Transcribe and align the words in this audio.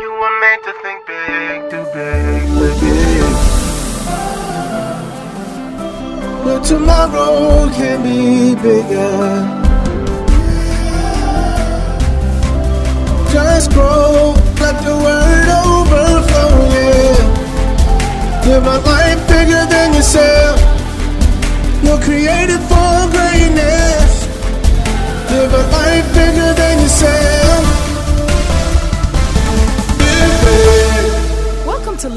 You 0.00 0.12
were 0.12 0.40
made 0.40 0.62
to 0.62 0.72
think 0.80 1.06
big, 1.06 1.70
too 1.70 1.84
big, 1.92 2.48
but 2.54 2.74
big. 2.78 3.22
But 6.44 6.60
tomorrow 6.62 7.68
can 7.74 8.02
be 8.04 8.54
bigger. 8.62 9.18
Just 13.32 13.72
grow, 13.72 14.34
let 14.60 14.76
the 14.84 14.94
word 15.04 15.48
overflow, 15.66 16.52
yeah. 16.78 17.18
Live 18.46 18.66
a 18.66 18.78
life 18.86 19.22
bigger 19.26 19.66
than 19.66 19.94
yourself. 19.94 20.60
You're 21.82 22.00
created 22.00 22.60
for 22.70 22.77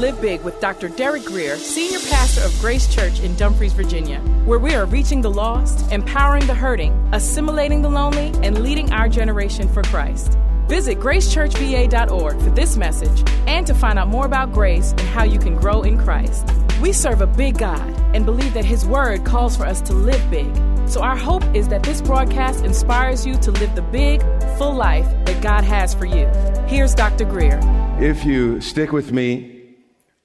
Live 0.02 0.20
Big 0.20 0.42
with 0.42 0.58
Dr. 0.58 0.88
Derek 0.88 1.24
Grier, 1.24 1.54
Senior 1.54 2.00
Pastor 2.10 2.42
of 2.42 2.58
Grace 2.58 2.92
Church 2.92 3.20
in 3.20 3.36
Dumfries, 3.36 3.72
Virginia, 3.72 4.18
where 4.46 4.58
we 4.58 4.74
are 4.74 4.84
reaching 4.84 5.20
the 5.20 5.30
lost, 5.30 5.92
empowering 5.92 6.44
the 6.48 6.54
hurting, 6.54 6.92
assimilating 7.12 7.82
the 7.82 7.88
lonely, 7.88 8.32
and 8.42 8.64
leading 8.64 8.90
our 8.90 9.08
generation 9.08 9.68
for 9.68 9.84
Christ. 9.84 10.36
Visit 10.66 10.98
gracechurchva.org 10.98 12.40
for 12.40 12.50
this 12.50 12.76
message 12.76 13.22
and 13.46 13.64
to 13.64 13.74
find 13.74 13.96
out 13.96 14.08
more 14.08 14.26
about 14.26 14.50
grace 14.50 14.90
and 14.90 15.02
how 15.02 15.22
you 15.22 15.38
can 15.38 15.54
grow 15.54 15.82
in 15.82 15.96
Christ. 15.96 16.50
We 16.80 16.92
serve 16.92 17.20
a 17.20 17.28
big 17.28 17.58
God 17.58 17.88
and 18.12 18.26
believe 18.26 18.54
that 18.54 18.64
His 18.64 18.84
Word 18.84 19.24
calls 19.24 19.56
for 19.56 19.66
us 19.66 19.80
to 19.82 19.92
live 19.92 20.28
big. 20.32 20.52
So, 20.88 21.00
our 21.00 21.16
hope 21.16 21.44
is 21.54 21.68
that 21.68 21.84
this 21.84 22.02
broadcast 22.02 22.64
inspires 22.64 23.24
you 23.24 23.36
to 23.36 23.52
live 23.52 23.76
the 23.76 23.82
big, 23.82 24.20
full 24.58 24.74
life 24.74 25.06
that 25.26 25.40
God 25.40 25.62
has 25.62 25.94
for 25.94 26.06
you. 26.06 26.26
Here's 26.66 26.92
Dr. 26.92 27.24
Grier. 27.24 27.60
If 28.00 28.24
you 28.24 28.60
stick 28.60 28.90
with 28.90 29.12
me, 29.12 29.51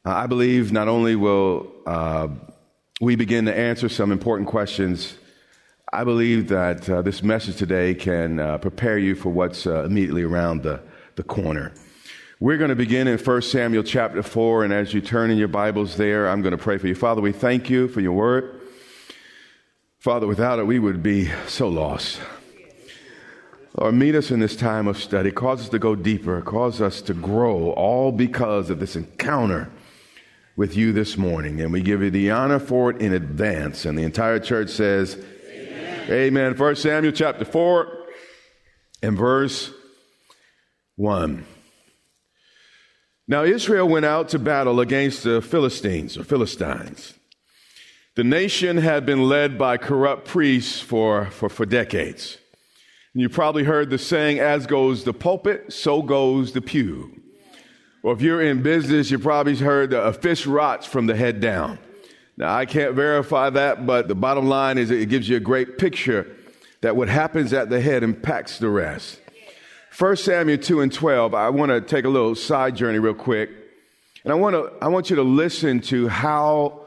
uh, 0.07 0.23
I 0.23 0.25
believe 0.25 0.71
not 0.71 0.87
only 0.87 1.17
will 1.17 1.69
uh, 1.85 2.29
we 3.01 3.17
begin 3.17 3.43
to 3.43 3.53
answer 3.53 3.89
some 3.89 4.13
important 4.13 4.47
questions, 4.47 5.17
I 5.91 6.05
believe 6.05 6.47
that 6.47 6.89
uh, 6.89 7.01
this 7.01 7.21
message 7.21 7.57
today 7.57 7.93
can 7.93 8.39
uh, 8.39 8.57
prepare 8.57 8.97
you 8.97 9.15
for 9.15 9.31
what's 9.31 9.67
uh, 9.67 9.83
immediately 9.83 10.23
around 10.23 10.63
the, 10.63 10.79
the 11.17 11.23
corner. 11.23 11.73
We're 12.39 12.55
going 12.55 12.69
to 12.69 12.75
begin 12.75 13.09
in 13.09 13.17
1 13.17 13.41
Samuel 13.41 13.83
chapter 13.83 14.23
4, 14.23 14.63
and 14.63 14.71
as 14.71 14.93
you 14.93 15.01
turn 15.01 15.29
in 15.29 15.37
your 15.37 15.49
Bibles 15.49 15.97
there, 15.97 16.29
I'm 16.29 16.41
going 16.41 16.55
to 16.55 16.63
pray 16.63 16.77
for 16.77 16.87
you. 16.87 16.95
Father, 16.95 17.19
we 17.19 17.33
thank 17.33 17.69
you 17.69 17.89
for 17.89 17.99
your 17.99 18.13
word. 18.13 18.61
Father, 19.99 20.25
without 20.25 20.57
it, 20.57 20.67
we 20.67 20.79
would 20.79 21.03
be 21.03 21.29
so 21.47 21.67
lost. 21.67 22.21
Lord, 23.77 23.93
meet 23.93 24.15
us 24.15 24.31
in 24.31 24.39
this 24.39 24.55
time 24.55 24.87
of 24.87 24.97
study. 24.97 25.31
Cause 25.31 25.63
us 25.63 25.69
to 25.69 25.79
go 25.79 25.95
deeper. 25.95 26.41
Cause 26.41 26.79
us 26.79 27.01
to 27.01 27.13
grow, 27.13 27.71
all 27.71 28.13
because 28.13 28.69
of 28.69 28.79
this 28.79 28.95
encounter 28.95 29.69
with 30.57 30.75
you 30.75 30.91
this 30.91 31.17
morning. 31.17 31.61
And 31.61 31.71
we 31.71 31.81
give 31.81 32.01
you 32.01 32.09
the 32.09 32.31
honor 32.31 32.59
for 32.59 32.89
it 32.89 32.99
in 32.99 33.13
advance. 33.13 33.85
And 33.85 33.97
the 33.97 34.03
entire 34.03 34.39
church 34.39 34.69
says, 34.71 35.17
Amen. 35.49 36.11
Amen. 36.11 36.55
First 36.55 36.81
Samuel 36.81 37.13
chapter 37.13 37.45
4 37.45 37.87
and 39.03 39.17
verse 39.17 39.71
1. 40.97 41.45
Now 43.29 43.43
Israel 43.43 43.87
went 43.87 44.05
out 44.05 44.29
to 44.29 44.39
battle 44.39 44.79
against 44.79 45.23
the 45.23 45.41
Philistines 45.41 46.17
or 46.17 46.23
Philistines. 46.23 47.13
The 48.15 48.23
nation 48.23 48.77
had 48.77 49.05
been 49.05 49.29
led 49.29 49.59
by 49.59 49.77
corrupt 49.77 50.27
priests 50.27 50.79
for, 50.79 51.25
for, 51.25 51.49
for 51.49 51.67
decades. 51.67 52.39
And 53.13 53.21
you 53.21 53.29
probably 53.29 53.63
heard 53.63 53.91
the 53.91 53.99
saying, 53.99 54.39
as 54.39 54.65
goes 54.65 55.03
the 55.03 55.13
pulpit, 55.13 55.71
so 55.71 56.01
goes 56.01 56.53
the 56.53 56.61
pew. 56.61 57.21
Or 58.03 58.13
if 58.13 58.21
you're 58.21 58.41
in 58.41 58.61
business, 58.61 59.11
you 59.11 59.19
probably 59.19 59.55
heard 59.55 59.93
a 59.93 60.13
fish 60.13 60.45
rots 60.45 60.85
from 60.85 61.07
the 61.07 61.15
head 61.15 61.39
down. 61.39 61.79
Now, 62.37 62.55
I 62.55 62.65
can't 62.65 62.93
verify 62.93 63.49
that, 63.49 63.85
but 63.85 64.07
the 64.07 64.15
bottom 64.15 64.47
line 64.47 64.77
is 64.77 64.91
it 64.91 65.09
gives 65.09 65.27
you 65.27 65.37
a 65.37 65.41
great 65.41 65.77
picture 65.77 66.35
that 66.81 66.95
what 66.95 67.09
happens 67.09 67.51
at 67.53 67.69
the 67.69 67.81
head 67.81 68.03
impacts 68.03 68.59
the 68.59 68.69
rest. 68.69 69.19
1 69.97 70.15
Samuel 70.17 70.59
2 70.59 70.81
and 70.81 70.93
12, 70.93 71.33
I 71.33 71.49
want 71.49 71.71
to 71.71 71.81
take 71.81 72.05
a 72.05 72.09
little 72.09 72.35
side 72.35 72.75
journey 72.75 72.99
real 72.99 73.15
quick. 73.15 73.49
And 74.23 74.31
I 74.31 74.35
want, 74.35 74.53
to, 74.53 74.71
I 74.79 74.89
want 74.89 75.09
you 75.09 75.15
to 75.15 75.23
listen 75.23 75.81
to 75.81 76.07
how 76.07 76.85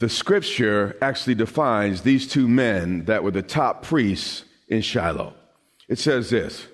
the 0.00 0.08
scripture 0.10 0.96
actually 1.00 1.36
defines 1.36 2.02
these 2.02 2.28
two 2.28 2.46
men 2.46 3.06
that 3.06 3.22
were 3.22 3.30
the 3.30 3.42
top 3.42 3.82
priests 3.82 4.44
in 4.68 4.82
Shiloh. 4.82 5.32
It 5.88 5.98
says 5.98 6.28
this 6.28 6.66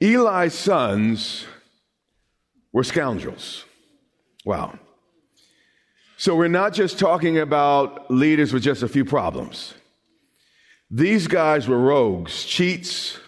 Eli's 0.00 0.54
sons 0.54 1.44
were 2.78 2.84
scoundrels. 2.84 3.64
Wow. 4.44 4.78
So 6.16 6.36
we're 6.36 6.46
not 6.46 6.74
just 6.74 6.96
talking 6.96 7.36
about 7.36 8.08
leaders 8.08 8.52
with 8.52 8.62
just 8.62 8.84
a 8.84 8.88
few 8.88 9.04
problems. 9.04 9.74
These 10.88 11.26
guys 11.26 11.66
were 11.66 11.76
rogues, 11.76 12.44
cheats, 12.44 13.18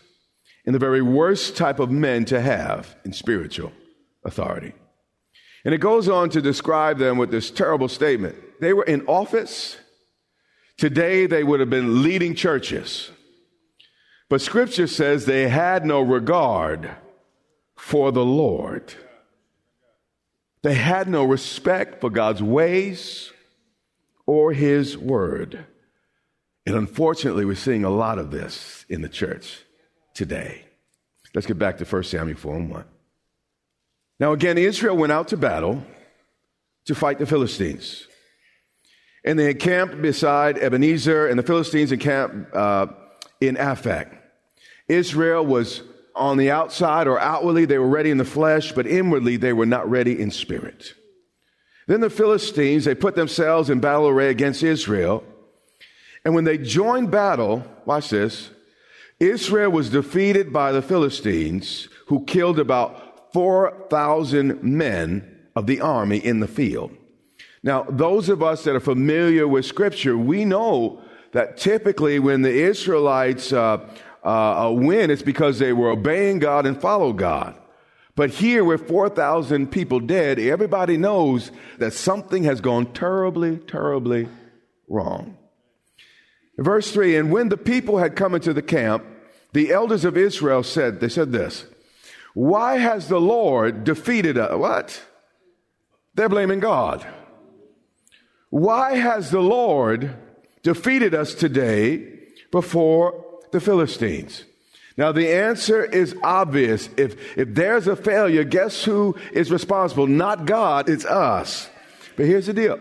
and 0.64 0.72
the 0.72 0.78
very 0.78 1.02
worst 1.02 1.56
type 1.56 1.80
of 1.80 1.90
men 1.90 2.24
to 2.26 2.40
have 2.40 2.94
in 3.04 3.12
spiritual 3.12 3.72
authority. 4.24 4.72
And 5.64 5.74
it 5.74 5.78
goes 5.78 6.08
on 6.08 6.30
to 6.30 6.40
describe 6.40 6.98
them 6.98 7.18
with 7.18 7.32
this 7.32 7.50
terrible 7.50 7.88
statement. 7.88 8.36
They 8.60 8.72
were 8.72 8.84
in 8.84 9.04
office. 9.08 9.78
Today, 10.76 11.26
they 11.26 11.42
would 11.42 11.58
have 11.58 11.70
been 11.70 12.04
leading 12.04 12.36
churches. 12.36 13.10
But 14.28 14.42
scripture 14.42 14.86
says 14.86 15.26
they 15.26 15.48
had 15.48 15.84
no 15.84 16.02
regard 16.02 16.88
for 17.76 18.12
the 18.12 18.24
Lord. 18.24 18.94
They 20.62 20.74
had 20.74 21.08
no 21.08 21.24
respect 21.24 22.00
for 22.00 22.10
God's 22.10 22.42
ways 22.42 23.32
or 24.26 24.52
his 24.52 24.96
word. 24.96 25.64
And 26.66 26.76
unfortunately, 26.76 27.44
we're 27.44 27.54
seeing 27.54 27.84
a 27.84 27.90
lot 27.90 28.18
of 28.18 28.30
this 28.30 28.84
in 28.88 29.02
the 29.02 29.08
church 29.08 29.64
today. 30.14 30.64
Let's 31.34 31.46
get 31.46 31.58
back 31.58 31.78
to 31.78 31.84
1 31.84 32.04
Samuel 32.04 32.36
4 32.36 32.56
and 32.56 32.70
1. 32.70 32.84
Now, 34.18 34.32
again, 34.32 34.58
Israel 34.58 34.96
went 34.96 35.12
out 35.12 35.28
to 35.28 35.36
battle 35.36 35.82
to 36.84 36.94
fight 36.94 37.18
the 37.18 37.26
Philistines. 37.26 38.06
And 39.24 39.38
they 39.38 39.50
encamped 39.50 40.00
beside 40.02 40.58
Ebenezer, 40.58 41.26
and 41.26 41.38
the 41.38 41.42
Philistines 41.42 41.92
encamped 41.92 42.54
uh, 42.54 42.88
in 43.40 43.56
Aphek. 43.56 44.16
Israel 44.88 45.44
was 45.46 45.82
on 46.20 46.36
the 46.36 46.50
outside 46.50 47.06
or 47.06 47.18
outwardly, 47.18 47.64
they 47.64 47.78
were 47.78 47.88
ready 47.88 48.10
in 48.10 48.18
the 48.18 48.24
flesh, 48.24 48.72
but 48.72 48.86
inwardly, 48.86 49.36
they 49.36 49.54
were 49.54 49.66
not 49.66 49.90
ready 49.90 50.20
in 50.20 50.30
spirit. 50.30 50.94
Then 51.86 52.00
the 52.00 52.10
Philistines, 52.10 52.84
they 52.84 52.94
put 52.94 53.16
themselves 53.16 53.70
in 53.70 53.80
battle 53.80 54.06
array 54.06 54.30
against 54.30 54.62
Israel. 54.62 55.24
And 56.24 56.34
when 56.34 56.44
they 56.44 56.58
joined 56.58 57.10
battle, 57.10 57.64
watch 57.86 58.10
this, 58.10 58.50
Israel 59.18 59.70
was 59.70 59.90
defeated 59.90 60.52
by 60.52 60.72
the 60.72 60.82
Philistines, 60.82 61.88
who 62.06 62.24
killed 62.26 62.58
about 62.58 63.32
4,000 63.32 64.62
men 64.62 65.38
of 65.56 65.66
the 65.66 65.80
army 65.80 66.18
in 66.18 66.40
the 66.40 66.48
field. 66.48 66.94
Now, 67.62 67.84
those 67.88 68.28
of 68.28 68.42
us 68.42 68.64
that 68.64 68.76
are 68.76 68.80
familiar 68.80 69.48
with 69.48 69.66
scripture, 69.66 70.16
we 70.16 70.44
know 70.44 71.02
that 71.32 71.56
typically 71.56 72.18
when 72.18 72.42
the 72.42 72.52
Israelites 72.52 73.52
uh, 73.52 73.88
uh, 74.22 74.70
win, 74.72 75.10
it's 75.10 75.22
because 75.22 75.58
they 75.58 75.72
were 75.72 75.90
obeying 75.90 76.38
God 76.38 76.66
and 76.66 76.80
followed 76.80 77.18
God. 77.18 77.56
But 78.16 78.30
here, 78.30 78.64
with 78.64 78.86
4,000 78.86 79.70
people 79.70 80.00
dead, 80.00 80.38
everybody 80.38 80.96
knows 80.96 81.50
that 81.78 81.94
something 81.94 82.44
has 82.44 82.60
gone 82.60 82.92
terribly, 82.92 83.56
terribly 83.56 84.28
wrong. 84.88 85.38
Verse 86.58 86.90
3 86.92 87.16
And 87.16 87.32
when 87.32 87.48
the 87.48 87.56
people 87.56 87.98
had 87.98 88.16
come 88.16 88.34
into 88.34 88.52
the 88.52 88.62
camp, 88.62 89.04
the 89.52 89.72
elders 89.72 90.04
of 90.04 90.16
Israel 90.16 90.62
said, 90.62 91.00
They 91.00 91.08
said 91.08 91.32
this, 91.32 91.64
Why 92.34 92.78
has 92.78 93.08
the 93.08 93.20
Lord 93.20 93.84
defeated 93.84 94.36
us? 94.36 94.56
What? 94.56 95.02
They're 96.14 96.28
blaming 96.28 96.60
God. 96.60 97.06
Why 98.50 98.96
has 98.96 99.30
the 99.30 99.40
Lord 99.40 100.16
defeated 100.62 101.14
us 101.14 101.34
today 101.34 102.18
before 102.50 103.19
the 103.52 103.60
Philistines? 103.60 104.44
Now, 104.96 105.12
the 105.12 105.28
answer 105.28 105.84
is 105.84 106.14
obvious. 106.22 106.90
If, 106.96 107.38
if 107.38 107.54
there's 107.54 107.86
a 107.86 107.96
failure, 107.96 108.44
guess 108.44 108.84
who 108.84 109.16
is 109.32 109.50
responsible? 109.50 110.06
Not 110.06 110.44
God, 110.44 110.88
it's 110.88 111.04
us. 111.04 111.70
But 112.16 112.26
here's 112.26 112.46
the 112.46 112.52
deal 112.52 112.78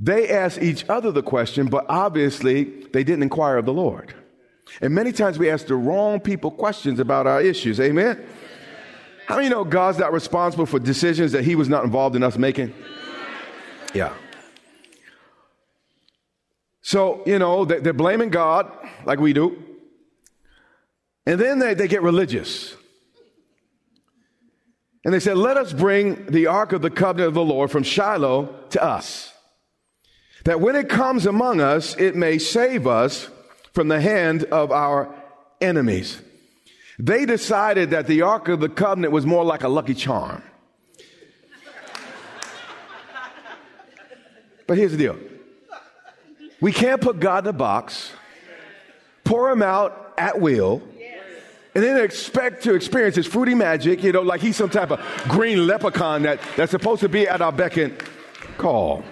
they 0.00 0.28
asked 0.28 0.62
each 0.62 0.88
other 0.88 1.10
the 1.10 1.22
question, 1.22 1.66
but 1.66 1.84
obviously 1.88 2.64
they 2.92 3.04
didn't 3.04 3.22
inquire 3.22 3.58
of 3.58 3.66
the 3.66 3.72
Lord. 3.72 4.14
And 4.80 4.94
many 4.94 5.12
times 5.12 5.38
we 5.38 5.50
ask 5.50 5.66
the 5.66 5.74
wrong 5.74 6.20
people 6.20 6.50
questions 6.50 7.00
about 7.00 7.26
our 7.26 7.40
issues. 7.40 7.80
Amen? 7.80 8.24
How 9.26 9.36
many 9.36 9.48
know 9.48 9.64
God's 9.64 9.98
not 9.98 10.12
responsible 10.12 10.66
for 10.66 10.78
decisions 10.78 11.32
that 11.32 11.44
He 11.44 11.54
was 11.54 11.68
not 11.68 11.84
involved 11.84 12.16
in 12.16 12.22
us 12.22 12.38
making? 12.38 12.72
Yeah. 13.94 14.14
So, 16.88 17.22
you 17.26 17.38
know, 17.38 17.66
they're 17.66 17.92
blaming 17.92 18.30
God 18.30 18.74
like 19.04 19.20
we 19.20 19.34
do. 19.34 19.62
And 21.26 21.38
then 21.38 21.58
they, 21.58 21.74
they 21.74 21.86
get 21.86 22.00
religious. 22.00 22.74
And 25.04 25.12
they 25.12 25.20
said, 25.20 25.36
Let 25.36 25.58
us 25.58 25.74
bring 25.74 26.24
the 26.24 26.46
ark 26.46 26.72
of 26.72 26.80
the 26.80 26.88
covenant 26.88 27.28
of 27.28 27.34
the 27.34 27.44
Lord 27.44 27.70
from 27.70 27.82
Shiloh 27.82 28.54
to 28.70 28.82
us, 28.82 29.34
that 30.46 30.62
when 30.62 30.76
it 30.76 30.88
comes 30.88 31.26
among 31.26 31.60
us, 31.60 31.94
it 31.98 32.16
may 32.16 32.38
save 32.38 32.86
us 32.86 33.28
from 33.74 33.88
the 33.88 34.00
hand 34.00 34.44
of 34.44 34.72
our 34.72 35.14
enemies. 35.60 36.22
They 36.98 37.26
decided 37.26 37.90
that 37.90 38.06
the 38.06 38.22
ark 38.22 38.48
of 38.48 38.60
the 38.60 38.70
covenant 38.70 39.12
was 39.12 39.26
more 39.26 39.44
like 39.44 39.62
a 39.62 39.68
lucky 39.68 39.92
charm. 39.92 40.42
But 44.66 44.78
here's 44.78 44.92
the 44.92 44.96
deal 44.96 45.18
we 46.60 46.72
can't 46.72 47.00
put 47.00 47.20
God 47.20 47.44
in 47.44 47.50
a 47.50 47.52
box, 47.52 48.12
pour 49.24 49.50
him 49.50 49.62
out 49.62 50.14
at 50.18 50.40
will, 50.40 50.82
and 51.74 51.84
then 51.84 52.02
expect 52.02 52.64
to 52.64 52.74
experience 52.74 53.14
his 53.14 53.26
fruity 53.26 53.54
magic, 53.54 54.02
you 54.02 54.10
know, 54.10 54.22
like 54.22 54.40
he's 54.40 54.56
some 54.56 54.70
type 54.70 54.90
of 54.90 55.00
green 55.28 55.66
leprechaun 55.66 56.22
that, 56.22 56.40
that's 56.56 56.72
supposed 56.72 57.00
to 57.02 57.08
be 57.08 57.28
at 57.28 57.40
our 57.40 57.52
beck 57.52 57.76
and 57.76 57.96
call. 58.56 59.04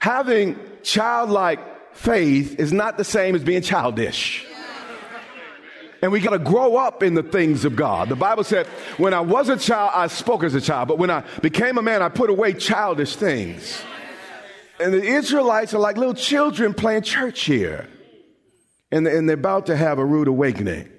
Having 0.00 0.58
childlike 0.82 1.60
faith 1.94 2.58
is 2.58 2.72
not 2.72 2.98
the 2.98 3.04
same 3.04 3.34
as 3.34 3.44
being 3.44 3.62
childish. 3.62 4.46
And 6.02 6.10
we 6.12 6.20
got 6.20 6.30
to 6.30 6.38
grow 6.38 6.76
up 6.76 7.02
in 7.02 7.14
the 7.14 7.22
things 7.22 7.66
of 7.66 7.76
God. 7.76 8.08
The 8.08 8.16
Bible 8.16 8.42
said, 8.42 8.66
when 8.96 9.12
I 9.12 9.20
was 9.20 9.50
a 9.50 9.56
child, 9.56 9.92
I 9.94 10.06
spoke 10.06 10.42
as 10.44 10.54
a 10.54 10.60
child, 10.60 10.88
but 10.88 10.98
when 10.98 11.10
I 11.10 11.24
became 11.42 11.76
a 11.76 11.82
man, 11.82 12.02
I 12.02 12.08
put 12.08 12.30
away 12.30 12.54
childish 12.54 13.16
things. 13.16 13.82
And 14.80 14.94
the 14.94 15.02
Israelites 15.02 15.74
are 15.74 15.78
like 15.78 15.96
little 15.96 16.14
children 16.14 16.72
playing 16.74 17.02
church 17.02 17.42
here 17.42 17.88
and, 18.92 19.06
and 19.06 19.28
they're 19.28 19.34
about 19.34 19.66
to 19.66 19.76
have 19.76 19.98
a 19.98 20.04
rude 20.04 20.28
awakening. 20.28 20.90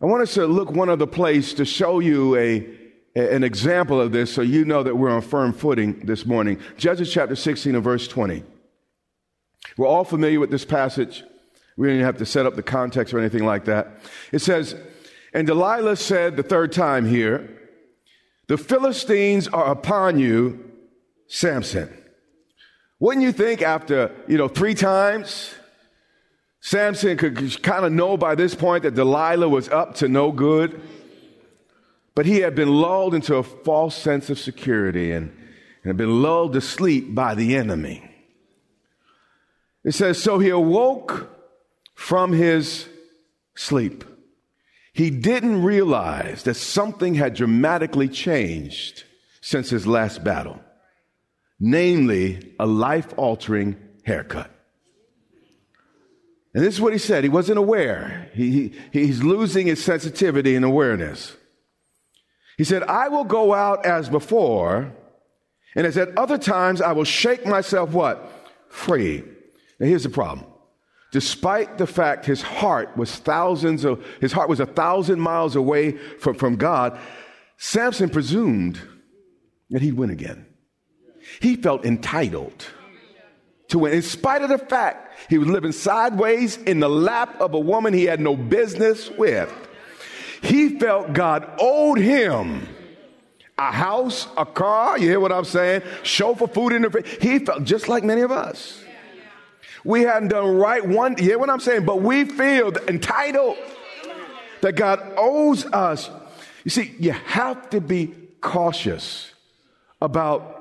I 0.00 0.06
want 0.06 0.22
us 0.22 0.34
to 0.34 0.46
look 0.46 0.70
one 0.70 0.88
other 0.88 1.06
place 1.06 1.54
to 1.54 1.64
show 1.64 2.00
you 2.00 2.36
a, 2.36 2.66
an 3.14 3.44
example 3.44 4.00
of 4.00 4.12
this 4.12 4.32
so 4.32 4.42
you 4.42 4.64
know 4.64 4.82
that 4.82 4.96
we're 4.96 5.10
on 5.10 5.22
firm 5.22 5.52
footing 5.52 6.00
this 6.00 6.26
morning. 6.26 6.60
Judges 6.76 7.12
chapter 7.12 7.34
16 7.34 7.74
and 7.74 7.82
verse 7.82 8.06
20. 8.06 8.44
We're 9.76 9.86
all 9.86 10.04
familiar 10.04 10.38
with 10.38 10.50
this 10.50 10.64
passage. 10.64 11.24
We 11.76 11.88
don't 11.88 12.00
have 12.00 12.18
to 12.18 12.26
set 12.26 12.46
up 12.46 12.56
the 12.56 12.62
context 12.62 13.14
or 13.14 13.18
anything 13.18 13.44
like 13.44 13.64
that. 13.64 14.00
It 14.32 14.40
says, 14.40 14.74
And 15.32 15.46
Delilah 15.46 15.96
said 15.96 16.36
the 16.36 16.42
third 16.42 16.72
time 16.72 17.06
here, 17.06 17.48
The 18.48 18.58
Philistines 18.58 19.48
are 19.48 19.70
upon 19.70 20.18
you, 20.18 20.70
Samson. 21.26 22.02
Wouldn't 22.98 23.24
you 23.24 23.32
think 23.32 23.62
after, 23.62 24.10
you 24.26 24.38
know, 24.38 24.48
three 24.48 24.74
times, 24.74 25.54
Samson 26.60 27.16
could 27.16 27.62
kind 27.62 27.84
of 27.84 27.92
know 27.92 28.16
by 28.16 28.34
this 28.34 28.54
point 28.54 28.82
that 28.82 28.94
Delilah 28.94 29.48
was 29.48 29.68
up 29.68 29.94
to 29.96 30.08
no 30.08 30.32
good. 30.32 30.80
But 32.16 32.26
he 32.26 32.40
had 32.40 32.54
been 32.54 32.72
lulled 32.72 33.14
into 33.14 33.36
a 33.36 33.42
false 33.42 33.94
sense 33.94 34.30
of 34.30 34.38
security 34.38 35.12
and, 35.12 35.28
and 35.28 35.90
had 35.90 35.96
been 35.96 36.22
lulled 36.22 36.54
to 36.54 36.60
sleep 36.60 37.14
by 37.14 37.34
the 37.34 37.54
enemy. 37.54 38.10
It 39.84 39.92
says, 39.92 40.20
So 40.20 40.38
he 40.38 40.48
awoke 40.48 41.30
from 41.94 42.32
his 42.32 42.88
sleep. 43.54 44.04
He 44.92 45.10
didn't 45.10 45.62
realize 45.62 46.42
that 46.44 46.54
something 46.54 47.14
had 47.14 47.34
dramatically 47.34 48.08
changed 48.08 49.04
since 49.42 49.68
his 49.68 49.86
last 49.86 50.24
battle, 50.24 50.58
namely 51.58 52.54
a 52.58 52.66
life 52.66 53.12
altering 53.16 53.76
haircut. 54.04 54.50
And 56.54 56.64
this 56.64 56.74
is 56.74 56.80
what 56.80 56.94
he 56.94 56.98
said. 56.98 57.22
He 57.22 57.28
wasn't 57.28 57.58
aware. 57.58 58.30
He, 58.32 58.50
he, 58.50 58.72
he's 59.06 59.22
losing 59.22 59.66
his 59.66 59.84
sensitivity 59.84 60.56
and 60.56 60.64
awareness. 60.64 61.36
He 62.56 62.64
said, 62.64 62.82
I 62.84 63.08
will 63.08 63.24
go 63.24 63.52
out 63.52 63.84
as 63.84 64.08
before, 64.08 64.90
and 65.74 65.86
as 65.86 65.98
at 65.98 66.16
other 66.16 66.38
times, 66.38 66.80
I 66.80 66.92
will 66.92 67.04
shake 67.04 67.46
myself 67.46 67.90
what? 67.90 68.32
Free. 68.70 69.22
Now 69.78 69.86
here's 69.86 70.04
the 70.04 70.08
problem. 70.08 70.46
Despite 71.12 71.78
the 71.78 71.86
fact 71.86 72.24
his 72.24 72.42
heart 72.42 72.96
was 72.96 73.14
thousands 73.14 73.84
of, 73.84 74.04
his 74.20 74.32
heart 74.32 74.48
was 74.48 74.60
a 74.60 74.66
thousand 74.66 75.20
miles 75.20 75.56
away 75.56 75.92
from, 75.92 76.36
from 76.36 76.56
God, 76.56 76.98
Samson 77.58 78.08
presumed 78.08 78.80
that 79.70 79.82
he'd 79.82 79.94
win 79.94 80.10
again. 80.10 80.46
He 81.40 81.56
felt 81.56 81.84
entitled 81.84 82.66
to 83.68 83.80
win, 83.80 83.94
in 83.94 84.02
spite 84.02 84.42
of 84.42 84.48
the 84.48 84.58
fact 84.58 85.14
he 85.28 85.38
was 85.38 85.48
living 85.48 85.72
sideways 85.72 86.56
in 86.56 86.80
the 86.80 86.88
lap 86.88 87.40
of 87.40 87.54
a 87.54 87.58
woman 87.60 87.92
he 87.92 88.04
had 88.04 88.20
no 88.20 88.36
business 88.36 89.10
with. 89.10 89.52
He 90.42 90.78
felt 90.78 91.12
God 91.12 91.50
owed 91.58 91.98
him 91.98 92.68
a 93.58 93.72
house, 93.72 94.28
a 94.36 94.44
car, 94.44 94.98
you 94.98 95.08
hear 95.08 95.20
what 95.20 95.32
I'm 95.32 95.44
saying? 95.44 95.82
Chauffeur 96.02 96.46
food 96.46 96.72
in 96.72 96.82
the 96.82 96.90
fridge. 96.90 97.22
He 97.22 97.38
felt 97.38 97.64
just 97.64 97.88
like 97.88 98.04
many 98.04 98.20
of 98.20 98.30
us. 98.30 98.82
We 99.82 100.02
hadn't 100.02 100.28
done 100.28 100.56
right 100.56 100.86
one, 100.86 101.16
you 101.16 101.24
hear 101.24 101.38
what 101.38 101.48
I'm 101.48 101.60
saying? 101.60 101.84
But 101.84 102.02
we 102.02 102.24
feel 102.24 102.76
entitled 102.88 103.56
that 104.60 104.74
God 104.74 105.00
owes 105.16 105.64
us. 105.66 106.10
You 106.64 106.70
see, 106.70 106.94
you 106.98 107.12
have 107.12 107.70
to 107.70 107.80
be 107.80 108.12
cautious 108.40 109.32
about 110.00 110.55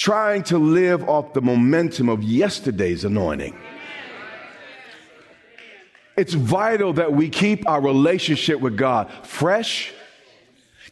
trying 0.00 0.42
to 0.42 0.56
live 0.56 1.06
off 1.10 1.34
the 1.34 1.42
momentum 1.42 2.08
of 2.08 2.22
yesterday's 2.22 3.04
anointing. 3.04 3.54
It's 6.16 6.32
vital 6.32 6.94
that 6.94 7.12
we 7.12 7.28
keep 7.28 7.68
our 7.68 7.82
relationship 7.82 8.60
with 8.60 8.78
God 8.78 9.10
fresh, 9.24 9.92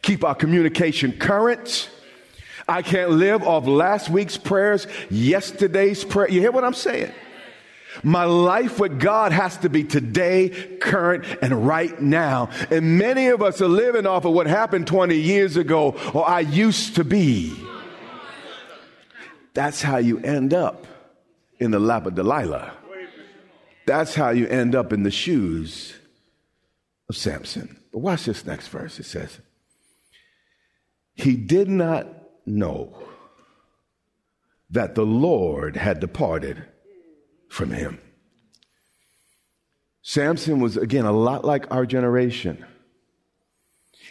keep 0.03 0.23
our 0.23 0.35
communication 0.35 1.11
current. 1.13 1.89
I 2.67 2.83
can't 2.83 3.09
live 3.09 3.41
off 3.41 3.65
last 3.65 4.11
week's 4.11 4.37
prayers, 4.37 4.85
yesterday's 5.09 6.03
prayer. 6.03 6.29
You 6.29 6.39
hear 6.39 6.51
what 6.51 6.63
I'm 6.63 6.75
saying? 6.75 7.11
My 8.03 8.25
life 8.25 8.79
with 8.79 8.99
God 8.99 9.31
has 9.31 9.57
to 9.57 9.69
be 9.69 9.83
today, 9.83 10.49
current, 10.79 11.25
and 11.41 11.65
right 11.65 11.99
now. 11.99 12.51
And 12.69 12.99
many 12.99 13.29
of 13.29 13.41
us 13.41 13.59
are 13.59 13.67
living 13.67 14.05
off 14.05 14.25
of 14.25 14.33
what 14.33 14.45
happened 14.45 14.85
20 14.85 15.15
years 15.15 15.57
ago 15.57 15.95
or 16.13 16.29
I 16.29 16.41
used 16.41 16.95
to 16.97 17.03
be. 17.03 17.68
That's 19.59 19.81
how 19.81 19.97
you 19.97 20.19
end 20.19 20.53
up 20.53 20.87
in 21.59 21.71
the 21.71 21.81
lap 21.81 22.05
of 22.05 22.15
Delilah. 22.15 22.71
That's 23.85 24.15
how 24.15 24.29
you 24.29 24.47
end 24.47 24.73
up 24.73 24.93
in 24.93 25.03
the 25.03 25.11
shoes 25.11 25.95
of 27.09 27.17
Samson. 27.17 27.77
But 27.91 27.99
watch 27.99 28.23
this 28.23 28.45
next 28.45 28.69
verse. 28.69 29.01
It 29.01 29.05
says, 29.05 29.37
He 31.13 31.35
did 31.35 31.67
not 31.67 32.07
know 32.45 33.03
that 34.69 34.95
the 34.95 35.05
Lord 35.05 35.75
had 35.75 35.99
departed 35.99 36.63
from 37.49 37.71
him. 37.71 37.99
Samson 40.03 40.61
was, 40.61 40.77
again, 40.77 41.03
a 41.03 41.11
lot 41.11 41.43
like 41.43 41.69
our 41.69 41.85
generation. 41.85 42.65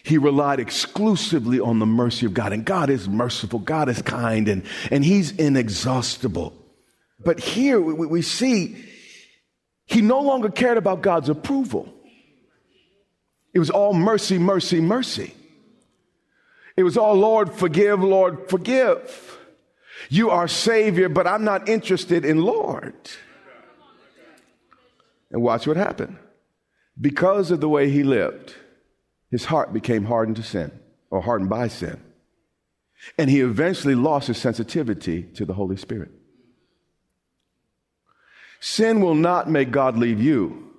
He 0.02 0.18
relied 0.18 0.60
exclusively 0.60 1.60
on 1.60 1.78
the 1.78 1.86
mercy 1.86 2.26
of 2.26 2.34
God. 2.34 2.52
And 2.52 2.64
God 2.64 2.90
is 2.90 3.08
merciful, 3.08 3.58
God 3.58 3.88
is 3.88 4.02
kind, 4.02 4.48
and, 4.48 4.64
and 4.90 5.04
He's 5.04 5.32
inexhaustible. 5.32 6.54
But 7.22 7.40
here 7.40 7.80
we, 7.80 8.06
we 8.06 8.22
see 8.22 8.84
he 9.88 10.02
no 10.02 10.20
longer 10.20 10.50
cared 10.50 10.76
about 10.76 11.00
God's 11.00 11.30
approval. 11.30 11.88
It 13.54 13.58
was 13.58 13.70
all 13.70 13.94
mercy, 13.94 14.38
mercy, 14.38 14.82
mercy. 14.82 15.34
It 16.76 16.82
was 16.82 16.98
all, 16.98 17.14
Lord, 17.14 17.54
forgive, 17.54 18.00
Lord, 18.00 18.50
forgive. 18.50 19.38
You 20.10 20.28
are 20.28 20.46
Savior, 20.46 21.08
but 21.08 21.26
I'm 21.26 21.42
not 21.42 21.70
interested 21.70 22.26
in 22.26 22.42
Lord. 22.42 22.94
And 25.30 25.40
watch 25.40 25.66
what 25.66 25.78
happened. 25.78 26.18
Because 27.00 27.50
of 27.50 27.60
the 27.60 27.68
way 27.68 27.88
he 27.88 28.02
lived, 28.02 28.54
his 29.30 29.44
heart 29.46 29.72
became 29.72 30.04
hardened 30.04 30.36
to 30.36 30.42
sin 30.42 30.72
or 31.10 31.20
hardened 31.20 31.50
by 31.50 31.68
sin. 31.68 32.00
And 33.16 33.30
he 33.30 33.40
eventually 33.40 33.94
lost 33.94 34.26
his 34.26 34.38
sensitivity 34.38 35.22
to 35.34 35.44
the 35.44 35.54
Holy 35.54 35.76
Spirit. 35.76 36.10
Sin 38.60 39.00
will 39.00 39.14
not 39.14 39.48
make 39.48 39.70
God 39.70 39.96
leave 39.96 40.20
you, 40.20 40.70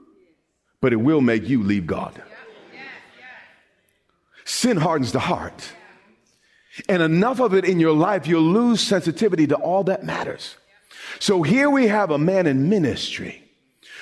but 0.82 0.92
it 0.92 0.98
will 0.98 1.22
make 1.22 1.48
you 1.48 1.64
leave 1.64 1.88
God. 1.88 2.22
Sin 4.44 4.78
hardens 4.78 5.12
the 5.12 5.20
heart. 5.20 5.74
And 6.88 7.02
enough 7.02 7.40
of 7.40 7.54
it 7.54 7.66
in 7.66 7.80
your 7.80 7.94
life, 7.94 8.28
you'll 8.28 8.42
lose 8.42 8.82
sensitivity 8.82 9.48
to 9.48 9.56
all 9.56 9.84
that 9.86 10.04
matters. 10.04 10.56
So 11.20 11.44
here 11.44 11.70
we 11.70 11.88
have 11.88 12.12
a 12.12 12.18
man 12.18 12.48
in 12.48 12.70
ministry, 12.70 13.49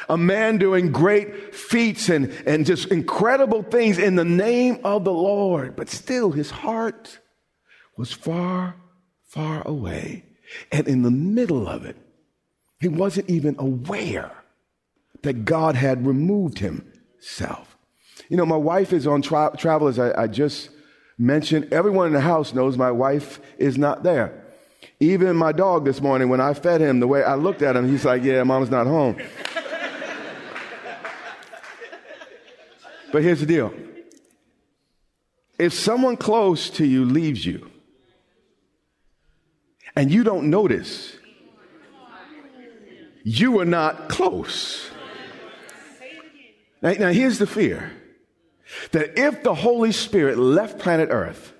a 0.09 0.17
man 0.17 0.57
doing 0.57 0.91
great 0.91 1.53
feats 1.53 2.09
and, 2.09 2.31
and 2.45 2.65
just 2.65 2.91
incredible 2.91 3.63
things 3.63 3.97
in 3.97 4.15
the 4.15 4.25
name 4.25 4.79
of 4.83 5.03
the 5.03 5.13
Lord, 5.13 5.75
but 5.75 5.89
still 5.89 6.31
his 6.31 6.51
heart 6.51 7.19
was 7.97 8.11
far, 8.11 8.75
far 9.27 9.67
away. 9.67 10.23
And 10.71 10.87
in 10.87 11.01
the 11.01 11.11
middle 11.11 11.67
of 11.67 11.85
it, 11.85 11.97
he 12.79 12.87
wasn't 12.87 13.29
even 13.29 13.55
aware 13.57 14.31
that 15.23 15.45
God 15.45 15.75
had 15.75 16.05
removed 16.05 16.59
himself. 16.59 17.77
You 18.29 18.37
know, 18.37 18.45
my 18.45 18.57
wife 18.57 18.93
is 18.93 19.07
on 19.07 19.21
tra- 19.21 19.55
travel, 19.57 19.87
as 19.87 19.99
I, 19.99 20.23
I 20.23 20.27
just 20.27 20.69
mentioned. 21.17 21.71
Everyone 21.73 22.07
in 22.07 22.13
the 22.13 22.21
house 22.21 22.53
knows 22.53 22.77
my 22.77 22.91
wife 22.91 23.39
is 23.57 23.77
not 23.77 24.03
there. 24.03 24.43
Even 24.99 25.35
my 25.35 25.51
dog 25.51 25.85
this 25.85 26.01
morning, 26.01 26.29
when 26.29 26.41
I 26.41 26.53
fed 26.53 26.81
him, 26.81 26.99
the 26.99 27.07
way 27.07 27.23
I 27.23 27.35
looked 27.35 27.61
at 27.61 27.75
him, 27.75 27.87
he's 27.87 28.05
like, 28.05 28.23
Yeah, 28.23 28.43
mom's 28.43 28.69
not 28.69 28.87
home. 28.87 29.17
But 33.11 33.23
here's 33.23 33.39
the 33.39 33.45
deal 33.45 33.73
if 35.57 35.73
someone 35.73 36.17
close 36.17 36.69
to 36.71 36.85
you 36.85 37.05
leaves 37.05 37.45
you 37.45 37.69
and 39.95 40.11
you 40.11 40.23
don't 40.23 40.49
notice, 40.49 41.17
you 43.23 43.59
are 43.59 43.65
not 43.65 44.09
close. 44.09 44.91
Now, 46.81 46.91
now 46.93 47.11
here's 47.11 47.39
the 47.39 47.47
fear 47.47 47.91
that 48.91 49.17
if 49.17 49.41
the 49.41 49.55
Holy 49.55 49.91
Spirit 49.91 50.37
left 50.37 50.77
planet 50.77 51.09
Earth, 51.11 51.53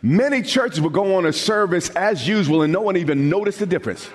many 0.00 0.40
churches 0.40 0.80
would 0.80 0.94
go 0.94 1.16
on 1.16 1.26
a 1.26 1.32
service 1.32 1.90
as 1.90 2.26
usual 2.26 2.62
and 2.62 2.72
no 2.72 2.80
one 2.80 2.96
even 2.96 3.28
noticed 3.28 3.58
the 3.58 3.66
difference. 3.66 4.08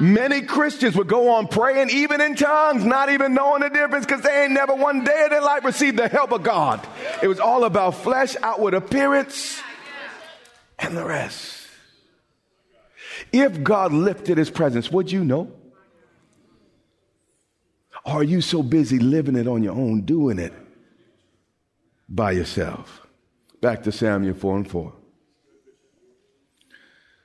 Many 0.00 0.42
Christians 0.42 0.96
would 0.96 1.08
go 1.08 1.30
on 1.30 1.48
praying 1.48 1.90
even 1.90 2.20
in 2.20 2.34
tongues, 2.34 2.84
not 2.84 3.10
even 3.10 3.34
knowing 3.34 3.62
the 3.62 3.70
difference 3.70 4.06
because 4.06 4.22
they 4.22 4.44
ain't 4.44 4.52
never 4.52 4.74
one 4.74 5.04
day 5.04 5.24
of 5.24 5.30
their 5.30 5.42
life 5.42 5.64
received 5.64 5.98
the 5.98 6.08
help 6.08 6.32
of 6.32 6.42
God. 6.42 6.86
It 7.22 7.28
was 7.28 7.38
all 7.38 7.64
about 7.64 7.96
flesh, 7.96 8.34
outward 8.42 8.74
appearance, 8.74 9.60
and 10.78 10.96
the 10.96 11.04
rest. 11.04 11.66
If 13.32 13.62
God 13.62 13.92
lifted 13.92 14.38
his 14.38 14.50
presence, 14.50 14.90
would 14.90 15.12
you 15.12 15.24
know? 15.24 15.52
Or 18.04 18.14
are 18.14 18.24
you 18.24 18.40
so 18.40 18.62
busy 18.62 18.98
living 18.98 19.36
it 19.36 19.46
on 19.46 19.62
your 19.62 19.74
own, 19.74 20.00
doing 20.02 20.38
it 20.38 20.52
by 22.08 22.32
yourself? 22.32 23.06
Back 23.60 23.84
to 23.84 23.92
Samuel 23.92 24.34
4 24.34 24.56
and 24.56 24.70
4. 24.70 24.92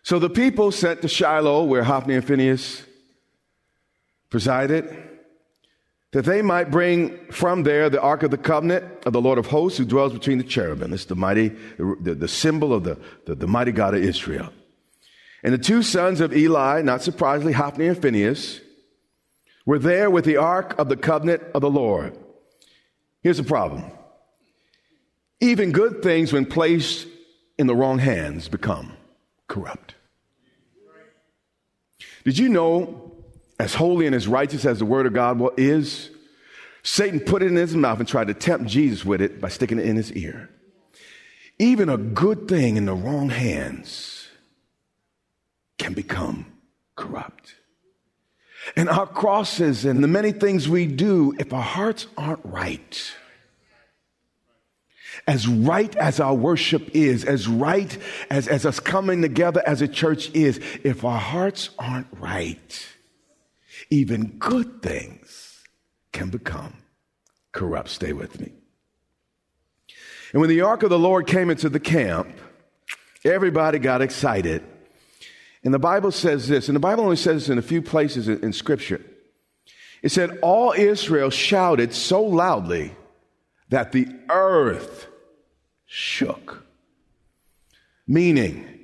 So 0.07 0.19
the 0.19 0.29
people 0.29 0.71
sent 0.71 1.01
to 1.01 1.09
Shiloh, 1.09 1.65
where 1.65 1.83
Hophni 1.83 2.15
and 2.15 2.25
Phinehas 2.25 2.81
presided, 4.29 4.85
that 6.13 6.23
they 6.23 6.41
might 6.41 6.71
bring 6.71 7.25
from 7.29 7.63
there 7.63 7.89
the 7.89 7.99
Ark 7.99 8.23
of 8.23 8.31
the 8.31 8.37
Covenant 8.37 8.85
of 9.05 9.11
the 9.11 9.19
Lord 9.19 9.37
of 9.37 9.47
hosts 9.47 9.77
who 9.77 9.83
dwells 9.83 10.13
between 10.13 10.37
the 10.37 10.45
cherubim. 10.45 10.93
It's 10.93 11.03
the 11.03 11.17
mighty, 11.17 11.49
the, 11.77 12.15
the 12.15 12.27
symbol 12.29 12.73
of 12.73 12.85
the, 12.85 12.97
the, 13.25 13.35
the 13.35 13.47
mighty 13.47 13.73
God 13.73 13.95
of 13.95 14.01
Israel. 14.01 14.53
And 15.43 15.53
the 15.53 15.57
two 15.57 15.83
sons 15.83 16.21
of 16.21 16.33
Eli, 16.33 16.81
not 16.83 17.01
surprisingly, 17.01 17.51
Hophni 17.51 17.87
and 17.87 18.01
Phinehas, 18.01 18.61
were 19.65 19.77
there 19.77 20.09
with 20.09 20.23
the 20.23 20.37
ark 20.37 20.73
of 20.79 20.87
the 20.87 20.95
covenant 20.95 21.43
of 21.53 21.59
the 21.59 21.69
Lord. 21.69 22.17
Here's 23.23 23.35
the 23.35 23.43
problem. 23.43 23.83
Even 25.41 25.73
good 25.73 26.01
things, 26.01 26.31
when 26.31 26.45
placed 26.45 27.07
in 27.57 27.67
the 27.67 27.75
wrong 27.75 27.99
hands, 27.99 28.47
become 28.47 28.93
corrupt. 29.49 29.95
Did 32.27 32.37
you 32.37 32.49
know, 32.49 33.13
as 33.57 33.73
holy 33.73 34.05
and 34.05 34.13
as 34.13 34.27
righteous 34.27 34.65
as 34.65 34.79
the 34.79 34.85
Word 34.85 35.05
of 35.05 35.13
God 35.13 35.41
is, 35.57 36.09
Satan 36.83 37.21
put 37.21 37.41
it 37.41 37.45
in 37.45 37.55
his 37.55 37.73
mouth 37.73 37.99
and 37.99 38.07
tried 38.07 38.27
to 38.27 38.33
tempt 38.33 38.65
Jesus 38.65 39.05
with 39.05 39.21
it 39.21 39.39
by 39.39 39.47
sticking 39.47 39.79
it 39.79 39.85
in 39.85 39.95
his 39.95 40.11
ear. 40.11 40.49
Even 41.57 41.87
a 41.87 41.95
good 41.95 42.49
thing 42.49 42.75
in 42.75 42.85
the 42.85 42.93
wrong 42.93 43.29
hands 43.29 44.27
can 45.77 45.93
become 45.93 46.47
corrupt. 46.97 47.55
And 48.75 48.89
our 48.89 49.07
crosses 49.07 49.85
and 49.85 50.03
the 50.03 50.09
many 50.09 50.33
things 50.33 50.67
we 50.67 50.85
do, 50.85 51.33
if 51.39 51.53
our 51.53 51.61
hearts 51.61 52.07
aren't 52.17 52.43
right, 52.43 53.09
as 55.27 55.47
right 55.47 55.95
as 55.97 56.19
our 56.19 56.33
worship 56.33 56.89
is, 56.95 57.25
as 57.25 57.47
right 57.47 57.97
as, 58.29 58.47
as 58.47 58.65
us 58.65 58.79
coming 58.79 59.21
together 59.21 59.61
as 59.65 59.81
a 59.81 59.87
church 59.87 60.31
is, 60.31 60.59
if 60.83 61.03
our 61.03 61.19
hearts 61.19 61.69
aren't 61.77 62.07
right, 62.19 62.87
even 63.89 64.37
good 64.39 64.81
things 64.81 65.63
can 66.13 66.29
become 66.29 66.73
corrupt. 67.51 67.89
Stay 67.89 68.13
with 68.13 68.39
me. 68.39 68.53
And 70.31 70.41
when 70.41 70.49
the 70.49 70.61
ark 70.61 70.83
of 70.83 70.89
the 70.89 70.99
Lord 70.99 71.27
came 71.27 71.49
into 71.49 71.69
the 71.69 71.79
camp, 71.79 72.29
everybody 73.23 73.79
got 73.79 74.01
excited 74.01 74.63
and 75.67 75.73
the 75.73 75.79
Bible 75.79 76.13
says 76.13 76.47
this, 76.47 76.69
and 76.69 76.75
the 76.77 76.79
Bible 76.79 77.03
only 77.03 77.17
says 77.17 77.41
this 77.43 77.49
in 77.49 77.57
a 77.57 77.61
few 77.61 77.81
places 77.81 78.29
in, 78.29 78.41
in 78.41 78.53
Scripture. 78.53 79.01
It 80.01 80.13
said, 80.13 80.39
All 80.41 80.71
Israel 80.71 81.29
shouted 81.29 81.93
so 81.93 82.23
loudly 82.23 82.95
that 83.67 83.91
the 83.91 84.07
earth 84.29 85.07
shook. 85.87 86.63
Meaning, 88.05 88.77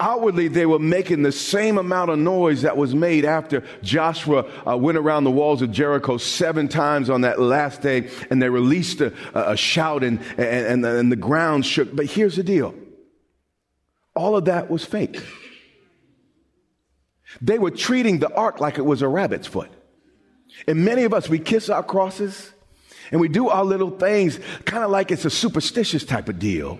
outwardly 0.00 0.48
they 0.48 0.66
were 0.66 0.78
making 0.78 1.22
the 1.22 1.32
same 1.32 1.78
amount 1.78 2.10
of 2.10 2.18
noise 2.18 2.62
that 2.62 2.76
was 2.76 2.94
made 2.94 3.24
after 3.24 3.64
Joshua 3.82 4.50
uh, 4.66 4.76
went 4.76 4.98
around 4.98 5.24
the 5.24 5.30
walls 5.30 5.62
of 5.62 5.70
Jericho 5.70 6.16
seven 6.16 6.68
times 6.68 7.10
on 7.10 7.20
that 7.22 7.40
last 7.40 7.82
day 7.82 8.10
and 8.30 8.42
they 8.42 8.48
released 8.48 9.00
a, 9.00 9.12
a 9.34 9.56
shout 9.56 10.02
and, 10.02 10.20
and, 10.36 10.84
and 10.84 11.12
the 11.12 11.16
ground 11.16 11.64
shook. 11.64 11.94
But 11.94 12.06
here's 12.06 12.36
the 12.36 12.42
deal 12.42 12.74
all 14.14 14.36
of 14.36 14.46
that 14.46 14.68
was 14.68 14.84
fake. 14.84 15.22
They 17.40 17.58
were 17.58 17.70
treating 17.70 18.18
the 18.18 18.34
ark 18.34 18.58
like 18.58 18.78
it 18.78 18.84
was 18.84 19.02
a 19.02 19.08
rabbit's 19.08 19.46
foot. 19.46 19.70
And 20.66 20.84
many 20.84 21.04
of 21.04 21.14
us, 21.14 21.28
we 21.28 21.38
kiss 21.38 21.68
our 21.68 21.82
crosses 21.84 22.52
and 23.10 23.20
we 23.20 23.28
do 23.28 23.48
our 23.48 23.64
little 23.64 23.90
things 23.90 24.38
kind 24.64 24.84
of 24.84 24.90
like 24.90 25.10
it's 25.10 25.24
a 25.24 25.30
superstitious 25.30 26.04
type 26.04 26.28
of 26.28 26.38
deal 26.38 26.78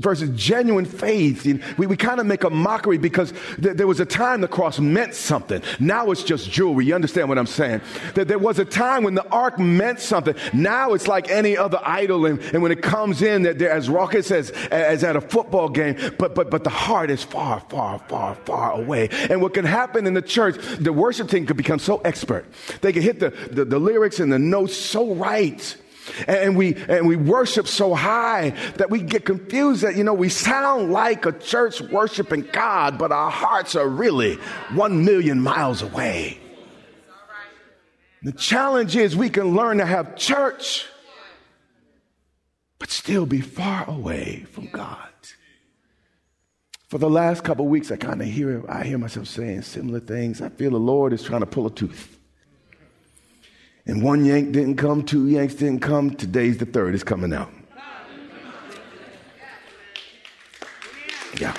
versus 0.00 0.30
genuine 0.34 0.84
faith. 0.84 1.44
We, 1.78 1.86
we 1.86 1.96
kind 1.96 2.20
of 2.20 2.26
make 2.26 2.44
a 2.44 2.50
mockery 2.50 2.98
because 2.98 3.32
th- 3.62 3.76
there 3.76 3.86
was 3.86 4.00
a 4.00 4.04
time 4.04 4.40
the 4.40 4.48
cross 4.48 4.78
meant 4.78 5.14
something. 5.14 5.62
Now 5.78 6.10
it's 6.10 6.22
just 6.22 6.50
jewelry. 6.50 6.86
You 6.86 6.94
understand 6.94 7.28
what 7.28 7.38
I'm 7.38 7.46
saying? 7.46 7.80
That 8.14 8.28
there 8.28 8.38
was 8.38 8.58
a 8.58 8.64
time 8.64 9.04
when 9.04 9.14
the 9.14 9.28
ark 9.28 9.58
meant 9.58 10.00
something. 10.00 10.34
Now 10.52 10.94
it's 10.94 11.06
like 11.06 11.30
any 11.30 11.56
other 11.56 11.78
idol. 11.82 12.26
And, 12.26 12.40
and 12.40 12.62
when 12.62 12.72
it 12.72 12.82
comes 12.82 13.22
in, 13.22 13.42
that 13.42 13.58
they're 13.58 13.70
as 13.70 13.88
raucous 13.88 14.30
as, 14.30 14.50
as 14.50 15.04
at 15.04 15.16
a 15.16 15.20
football 15.20 15.68
game, 15.68 15.96
but, 16.18 16.34
but, 16.34 16.50
but 16.50 16.64
the 16.64 16.70
heart 16.70 17.10
is 17.10 17.22
far, 17.22 17.60
far, 17.60 17.98
far, 18.00 18.34
far 18.34 18.72
away. 18.72 19.08
And 19.30 19.40
what 19.40 19.54
can 19.54 19.64
happen 19.64 20.06
in 20.06 20.14
the 20.14 20.22
church, 20.22 20.56
the 20.78 20.92
worship 20.92 21.28
team 21.28 21.46
could 21.46 21.56
become 21.56 21.78
so 21.78 21.98
expert. 21.98 22.46
They 22.80 22.92
can 22.92 23.02
hit 23.02 23.20
the, 23.20 23.30
the, 23.30 23.64
the 23.64 23.78
lyrics 23.78 24.20
and 24.20 24.32
the 24.32 24.38
notes 24.38 24.76
so 24.76 25.14
right 25.14 25.76
and 26.26 26.56
we, 26.56 26.74
and 26.74 27.06
we 27.06 27.16
worship 27.16 27.66
so 27.66 27.94
high 27.94 28.50
that 28.76 28.90
we 28.90 29.00
get 29.00 29.24
confused 29.24 29.82
that, 29.82 29.96
you 29.96 30.04
know, 30.04 30.14
we 30.14 30.28
sound 30.28 30.92
like 30.92 31.26
a 31.26 31.32
church 31.32 31.80
worshiping 31.80 32.48
God, 32.52 32.98
but 32.98 33.12
our 33.12 33.30
hearts 33.30 33.74
are 33.74 33.88
really 33.88 34.36
one 34.74 35.04
million 35.04 35.40
miles 35.40 35.82
away. 35.82 36.38
The 38.22 38.32
challenge 38.32 38.96
is 38.96 39.14
we 39.14 39.28
can 39.28 39.54
learn 39.54 39.78
to 39.78 39.86
have 39.86 40.16
church, 40.16 40.86
but 42.78 42.90
still 42.90 43.26
be 43.26 43.40
far 43.40 43.88
away 43.88 44.46
from 44.50 44.68
God. 44.68 45.08
For 46.88 46.98
the 46.98 47.10
last 47.10 47.42
couple 47.42 47.66
weeks, 47.66 47.90
I 47.90 47.96
kind 47.96 48.22
of 48.22 48.28
hear, 48.28 48.64
I 48.70 48.84
hear 48.84 48.98
myself 48.98 49.26
saying 49.26 49.62
similar 49.62 50.00
things. 50.00 50.40
I 50.40 50.48
feel 50.48 50.70
the 50.70 50.78
Lord 50.78 51.12
is 51.12 51.24
trying 51.24 51.40
to 51.40 51.46
pull 51.46 51.66
a 51.66 51.70
tooth. 51.70 52.13
And 53.86 54.02
one 54.02 54.24
yank 54.24 54.52
didn't 54.52 54.76
come, 54.76 55.04
two 55.04 55.28
yanks 55.28 55.54
didn't 55.54 55.80
come. 55.80 56.14
Today's 56.14 56.56
the 56.56 56.64
third. 56.64 56.94
It's 56.94 57.04
coming 57.04 57.32
out. 57.32 57.52
Yeah. 61.38 61.52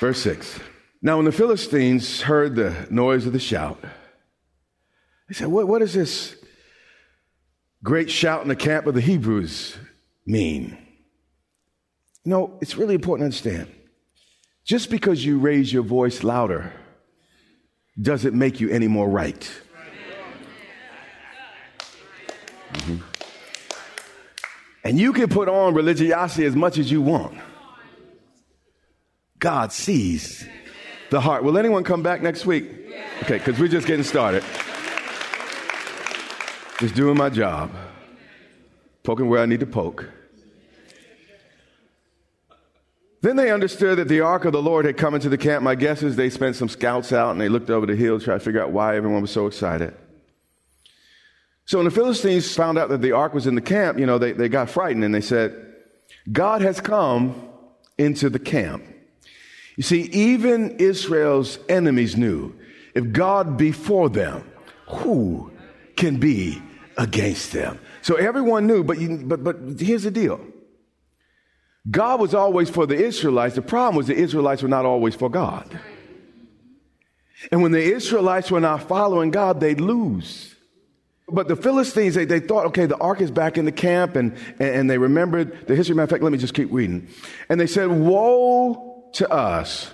Verse 0.00 0.20
6. 0.22 0.60
Now, 1.00 1.16
when 1.16 1.24
the 1.24 1.32
Philistines 1.32 2.22
heard 2.22 2.56
the 2.56 2.86
noise 2.90 3.26
of 3.26 3.32
the 3.32 3.38
shout, 3.38 3.82
they 5.28 5.34
said, 5.34 5.48
What, 5.48 5.68
what 5.68 5.78
does 5.78 5.94
this 5.94 6.36
great 7.82 8.10
shout 8.10 8.42
in 8.42 8.48
the 8.48 8.56
camp 8.56 8.86
of 8.86 8.94
the 8.94 9.00
Hebrews 9.00 9.76
mean? 10.26 10.76
You 12.24 12.30
know, 12.30 12.58
it's 12.60 12.76
really 12.76 12.94
important 12.94 13.22
to 13.22 13.26
understand. 13.26 13.74
Just 14.64 14.90
because 14.90 15.24
you 15.24 15.38
raise 15.38 15.72
your 15.72 15.82
voice 15.82 16.22
louder 16.22 16.72
does 18.00 18.24
it 18.24 18.34
make 18.34 18.60
you 18.60 18.70
any 18.70 18.88
more 18.88 19.08
right. 19.08 19.50
Mm-hmm. 22.72 22.96
And 24.82 24.98
you 24.98 25.12
can 25.12 25.28
put 25.28 25.48
on 25.48 25.74
religiosity 25.74 26.44
as 26.44 26.56
much 26.56 26.76
as 26.76 26.90
you 26.90 27.00
want. 27.00 27.38
God 29.38 29.72
sees 29.72 30.46
the 31.10 31.20
heart. 31.20 31.44
Will 31.44 31.56
anyone 31.56 31.84
come 31.84 32.02
back 32.02 32.22
next 32.22 32.44
week? 32.44 32.70
Okay, 33.22 33.38
because 33.38 33.58
we're 33.58 33.68
just 33.68 33.86
getting 33.86 34.04
started. 34.04 34.42
Just 36.80 36.94
doing 36.94 37.16
my 37.16 37.30
job, 37.30 37.70
poking 39.04 39.28
where 39.28 39.40
I 39.40 39.46
need 39.46 39.60
to 39.60 39.66
poke. 39.66 40.10
Then 43.24 43.36
they 43.36 43.50
understood 43.50 43.96
that 43.96 44.08
the 44.08 44.20
ark 44.20 44.44
of 44.44 44.52
the 44.52 44.60
Lord 44.60 44.84
had 44.84 44.98
come 44.98 45.14
into 45.14 45.30
the 45.30 45.38
camp. 45.38 45.62
My 45.62 45.74
guess 45.74 46.02
is 46.02 46.14
they 46.14 46.28
spent 46.28 46.56
some 46.56 46.68
scouts 46.68 47.10
out 47.10 47.30
and 47.30 47.40
they 47.40 47.48
looked 47.48 47.70
over 47.70 47.86
the 47.86 47.96
hill 47.96 48.18
to 48.18 48.24
try 48.24 48.34
to 48.34 48.38
figure 48.38 48.62
out 48.62 48.70
why 48.70 48.96
everyone 48.96 49.22
was 49.22 49.30
so 49.30 49.46
excited. 49.46 49.94
So 51.64 51.78
when 51.78 51.86
the 51.86 51.90
Philistines 51.90 52.54
found 52.54 52.76
out 52.76 52.90
that 52.90 53.00
the 53.00 53.12
ark 53.12 53.32
was 53.32 53.46
in 53.46 53.54
the 53.54 53.62
camp, 53.62 53.98
you 53.98 54.04
know, 54.04 54.18
they, 54.18 54.32
they 54.32 54.50
got 54.50 54.68
frightened 54.68 55.04
and 55.04 55.14
they 55.14 55.22
said, 55.22 55.72
God 56.30 56.60
has 56.60 56.82
come 56.82 57.48
into 57.96 58.28
the 58.28 58.38
camp. 58.38 58.84
You 59.76 59.84
see, 59.84 60.02
even 60.02 60.72
Israel's 60.72 61.58
enemies 61.70 62.18
knew 62.18 62.54
if 62.94 63.10
God 63.10 63.56
be 63.56 63.72
for 63.72 64.10
them, 64.10 64.46
who 64.86 65.50
can 65.96 66.18
be 66.18 66.62
against 66.98 67.52
them? 67.52 67.80
So 68.02 68.16
everyone 68.16 68.66
knew, 68.66 68.84
but, 68.84 69.00
you, 69.00 69.16
but, 69.24 69.42
but 69.42 69.56
here's 69.80 70.02
the 70.02 70.10
deal 70.10 70.44
God 71.90 72.20
was 72.20 72.34
always 72.34 72.70
for 72.70 72.86
the 72.86 72.96
Israelites. 72.96 73.54
The 73.54 73.62
problem 73.62 73.96
was 73.96 74.06
the 74.06 74.14
Israelites 74.14 74.62
were 74.62 74.68
not 74.68 74.86
always 74.86 75.14
for 75.14 75.28
God. 75.28 75.78
And 77.52 77.62
when 77.62 77.72
the 77.72 77.82
Israelites 77.82 78.50
were 78.50 78.60
not 78.60 78.88
following 78.88 79.30
God, 79.30 79.60
they'd 79.60 79.80
lose. 79.80 80.54
But 81.28 81.48
the 81.48 81.56
Philistines, 81.56 82.14
they, 82.14 82.24
they 82.24 82.40
thought, 82.40 82.66
okay, 82.66 82.86
the 82.86 82.96
ark 82.98 83.20
is 83.20 83.30
back 83.30 83.56
in 83.56 83.64
the 83.64 83.72
camp, 83.72 84.16
and, 84.16 84.36
and 84.58 84.90
they 84.90 84.98
remembered 84.98 85.66
the 85.66 85.74
history. 85.74 85.94
Matter 85.94 86.04
of 86.04 86.10
fact, 86.10 86.22
let 86.22 86.32
me 86.32 86.38
just 86.38 86.54
keep 86.54 86.70
reading. 86.70 87.08
And 87.48 87.58
they 87.58 87.66
said, 87.66 87.90
Woe 87.90 89.10
to 89.14 89.30
us, 89.30 89.92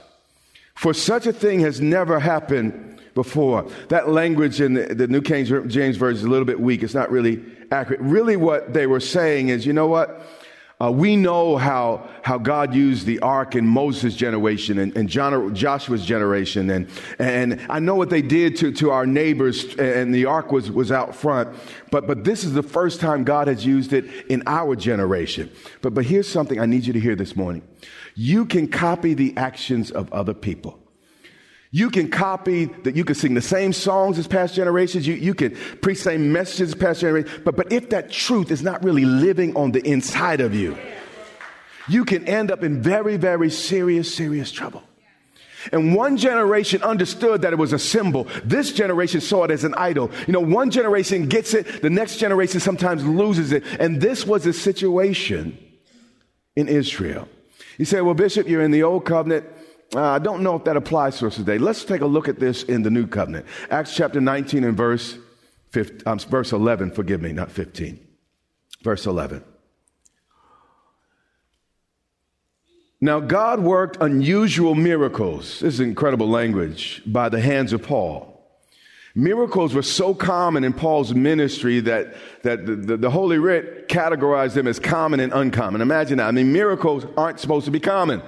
for 0.74 0.92
such 0.92 1.26
a 1.26 1.32
thing 1.32 1.60
has 1.60 1.80
never 1.80 2.18
happened 2.18 3.00
before. 3.14 3.68
That 3.88 4.08
language 4.08 4.60
in 4.60 4.74
the, 4.74 4.94
the 4.94 5.06
New 5.06 5.22
King 5.22 5.44
James 5.68 5.96
Version 5.96 6.18
is 6.18 6.24
a 6.24 6.28
little 6.28 6.44
bit 6.44 6.60
weak. 6.60 6.82
It's 6.82 6.94
not 6.94 7.10
really 7.10 7.44
accurate. 7.70 8.00
Really, 8.00 8.36
what 8.36 8.72
they 8.72 8.86
were 8.86 9.00
saying 9.00 9.48
is, 9.48 9.66
you 9.66 9.72
know 9.72 9.86
what? 9.86 10.26
Uh, 10.80 10.90
we 10.90 11.14
know 11.14 11.58
how, 11.58 12.08
how 12.22 12.38
God 12.38 12.74
used 12.74 13.04
the 13.04 13.18
ark 13.20 13.54
in 13.54 13.66
Moses' 13.66 14.14
generation 14.14 14.78
and, 14.78 14.96
and 14.96 15.10
John, 15.10 15.54
Joshua's 15.54 16.06
generation. 16.06 16.70
And, 16.70 16.88
and 17.18 17.60
I 17.68 17.80
know 17.80 17.94
what 17.94 18.08
they 18.08 18.22
did 18.22 18.56
to, 18.56 18.72
to 18.72 18.90
our 18.90 19.04
neighbors, 19.04 19.74
and 19.76 20.14
the 20.14 20.24
ark 20.24 20.52
was, 20.52 20.70
was 20.70 20.90
out 20.90 21.14
front. 21.14 21.54
But, 21.90 22.06
but 22.06 22.24
this 22.24 22.44
is 22.44 22.54
the 22.54 22.62
first 22.62 22.98
time 22.98 23.24
God 23.24 23.46
has 23.46 23.66
used 23.66 23.92
it 23.92 24.06
in 24.30 24.42
our 24.46 24.74
generation. 24.74 25.50
But, 25.82 25.92
but 25.92 26.06
here's 26.06 26.28
something 26.28 26.58
I 26.58 26.66
need 26.66 26.86
you 26.86 26.94
to 26.94 27.00
hear 27.00 27.16
this 27.16 27.36
morning 27.36 27.62
you 28.14 28.44
can 28.44 28.68
copy 28.68 29.14
the 29.14 29.36
actions 29.36 29.90
of 29.90 30.12
other 30.12 30.34
people. 30.34 30.78
You 31.72 31.90
can 31.90 32.10
copy 32.10 32.64
that 32.64 32.96
you 32.96 33.04
can 33.04 33.14
sing 33.14 33.34
the 33.34 33.40
same 33.40 33.72
songs 33.72 34.18
as 34.18 34.26
past 34.26 34.54
generations. 34.54 35.06
You, 35.06 35.14
you 35.14 35.34
can 35.34 35.54
preach 35.80 35.98
the 35.98 36.04
same 36.04 36.32
messages 36.32 36.70
as 36.70 36.74
past 36.74 37.00
generations. 37.00 37.42
But, 37.44 37.54
but 37.54 37.72
if 37.72 37.90
that 37.90 38.10
truth 38.10 38.50
is 38.50 38.62
not 38.62 38.82
really 38.82 39.04
living 39.04 39.56
on 39.56 39.70
the 39.70 39.86
inside 39.86 40.40
of 40.40 40.52
you, 40.52 40.76
you 41.88 42.04
can 42.04 42.26
end 42.26 42.50
up 42.50 42.64
in 42.64 42.82
very, 42.82 43.16
very 43.16 43.50
serious, 43.50 44.12
serious 44.12 44.50
trouble. 44.50 44.82
And 45.72 45.94
one 45.94 46.16
generation 46.16 46.82
understood 46.82 47.42
that 47.42 47.52
it 47.52 47.58
was 47.58 47.72
a 47.72 47.78
symbol. 47.78 48.26
This 48.44 48.72
generation 48.72 49.20
saw 49.20 49.44
it 49.44 49.50
as 49.50 49.62
an 49.62 49.74
idol. 49.74 50.10
You 50.26 50.32
know, 50.32 50.40
one 50.40 50.70
generation 50.70 51.28
gets 51.28 51.54
it, 51.54 51.82
the 51.82 51.90
next 51.90 52.16
generation 52.16 52.60
sometimes 52.60 53.04
loses 53.04 53.52
it. 53.52 53.64
And 53.78 54.00
this 54.00 54.26
was 54.26 54.46
a 54.46 54.52
situation 54.52 55.56
in 56.56 56.66
Israel. 56.66 57.28
You 57.78 57.84
say, 57.84 58.00
well, 58.00 58.14
Bishop, 58.14 58.48
you're 58.48 58.62
in 58.62 58.70
the 58.70 58.82
old 58.82 59.04
covenant. 59.04 59.46
Uh, 59.94 60.02
I 60.02 60.18
don't 60.20 60.42
know 60.42 60.54
if 60.54 60.64
that 60.64 60.76
applies 60.76 61.18
to 61.18 61.26
us 61.26 61.36
today. 61.36 61.58
Let's 61.58 61.84
take 61.84 62.00
a 62.00 62.06
look 62.06 62.28
at 62.28 62.38
this 62.38 62.62
in 62.62 62.82
the 62.82 62.90
new 62.90 63.06
covenant. 63.06 63.46
Acts 63.70 63.94
chapter 63.94 64.20
19 64.20 64.62
and 64.62 64.76
verse, 64.76 65.18
15, 65.70 66.02
um, 66.06 66.18
verse 66.20 66.52
11, 66.52 66.92
forgive 66.92 67.20
me, 67.20 67.32
not 67.32 67.50
15. 67.50 67.98
Verse 68.82 69.06
11. 69.06 69.42
Now, 73.00 73.18
God 73.18 73.60
worked 73.60 73.96
unusual 74.00 74.74
miracles. 74.74 75.60
This 75.60 75.74
is 75.74 75.80
incredible 75.80 76.28
language 76.28 77.02
by 77.06 77.28
the 77.28 77.40
hands 77.40 77.72
of 77.72 77.82
Paul. 77.82 78.26
Miracles 79.14 79.74
were 79.74 79.82
so 79.82 80.14
common 80.14 80.62
in 80.62 80.72
Paul's 80.72 81.14
ministry 81.14 81.80
that, 81.80 82.14
that 82.42 82.64
the, 82.64 82.76
the, 82.76 82.96
the 82.96 83.10
Holy 83.10 83.38
Writ 83.38 83.88
categorized 83.88 84.54
them 84.54 84.68
as 84.68 84.78
common 84.78 85.18
and 85.18 85.32
uncommon. 85.32 85.80
Imagine 85.80 86.18
that. 86.18 86.28
I 86.28 86.30
mean, 86.30 86.52
miracles 86.52 87.04
aren't 87.16 87.40
supposed 87.40 87.64
to 87.64 87.72
be 87.72 87.80
common. 87.80 88.22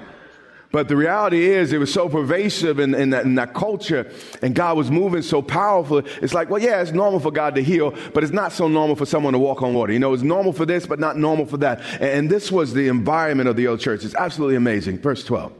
But 0.72 0.88
the 0.88 0.96
reality 0.96 1.44
is, 1.44 1.74
it 1.74 1.78
was 1.78 1.92
so 1.92 2.08
pervasive 2.08 2.78
in, 2.78 2.94
in, 2.94 3.10
that, 3.10 3.26
in, 3.26 3.34
that, 3.34 3.52
culture, 3.52 4.10
and 4.40 4.54
God 4.54 4.78
was 4.78 4.90
moving 4.90 5.20
so 5.20 5.42
powerful. 5.42 5.98
It's 5.98 6.32
like, 6.32 6.48
well, 6.48 6.62
yeah, 6.62 6.80
it's 6.80 6.92
normal 6.92 7.20
for 7.20 7.30
God 7.30 7.54
to 7.56 7.62
heal, 7.62 7.94
but 8.14 8.24
it's 8.24 8.32
not 8.32 8.52
so 8.52 8.68
normal 8.68 8.96
for 8.96 9.04
someone 9.04 9.34
to 9.34 9.38
walk 9.38 9.60
on 9.60 9.74
water. 9.74 9.92
You 9.92 9.98
know, 9.98 10.14
it's 10.14 10.22
normal 10.22 10.54
for 10.54 10.64
this, 10.64 10.86
but 10.86 10.98
not 10.98 11.18
normal 11.18 11.44
for 11.44 11.58
that. 11.58 11.80
And, 12.00 12.04
and 12.04 12.30
this 12.30 12.50
was 12.50 12.72
the 12.72 12.88
environment 12.88 13.50
of 13.50 13.56
the 13.56 13.66
old 13.66 13.80
church. 13.80 14.02
It's 14.02 14.14
absolutely 14.14 14.56
amazing. 14.56 14.98
Verse 14.98 15.22
12. 15.24 15.52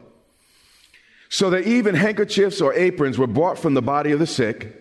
So 1.29 1.51
that 1.51 1.67
even 1.67 1.93
handkerchiefs 1.93 2.59
or 2.59 2.73
aprons 2.73 3.19
were 3.19 3.27
brought 3.27 3.59
from 3.59 3.75
the 3.75 3.81
body 3.83 4.11
of 4.13 4.19
the 4.19 4.27
sick, 4.27 4.75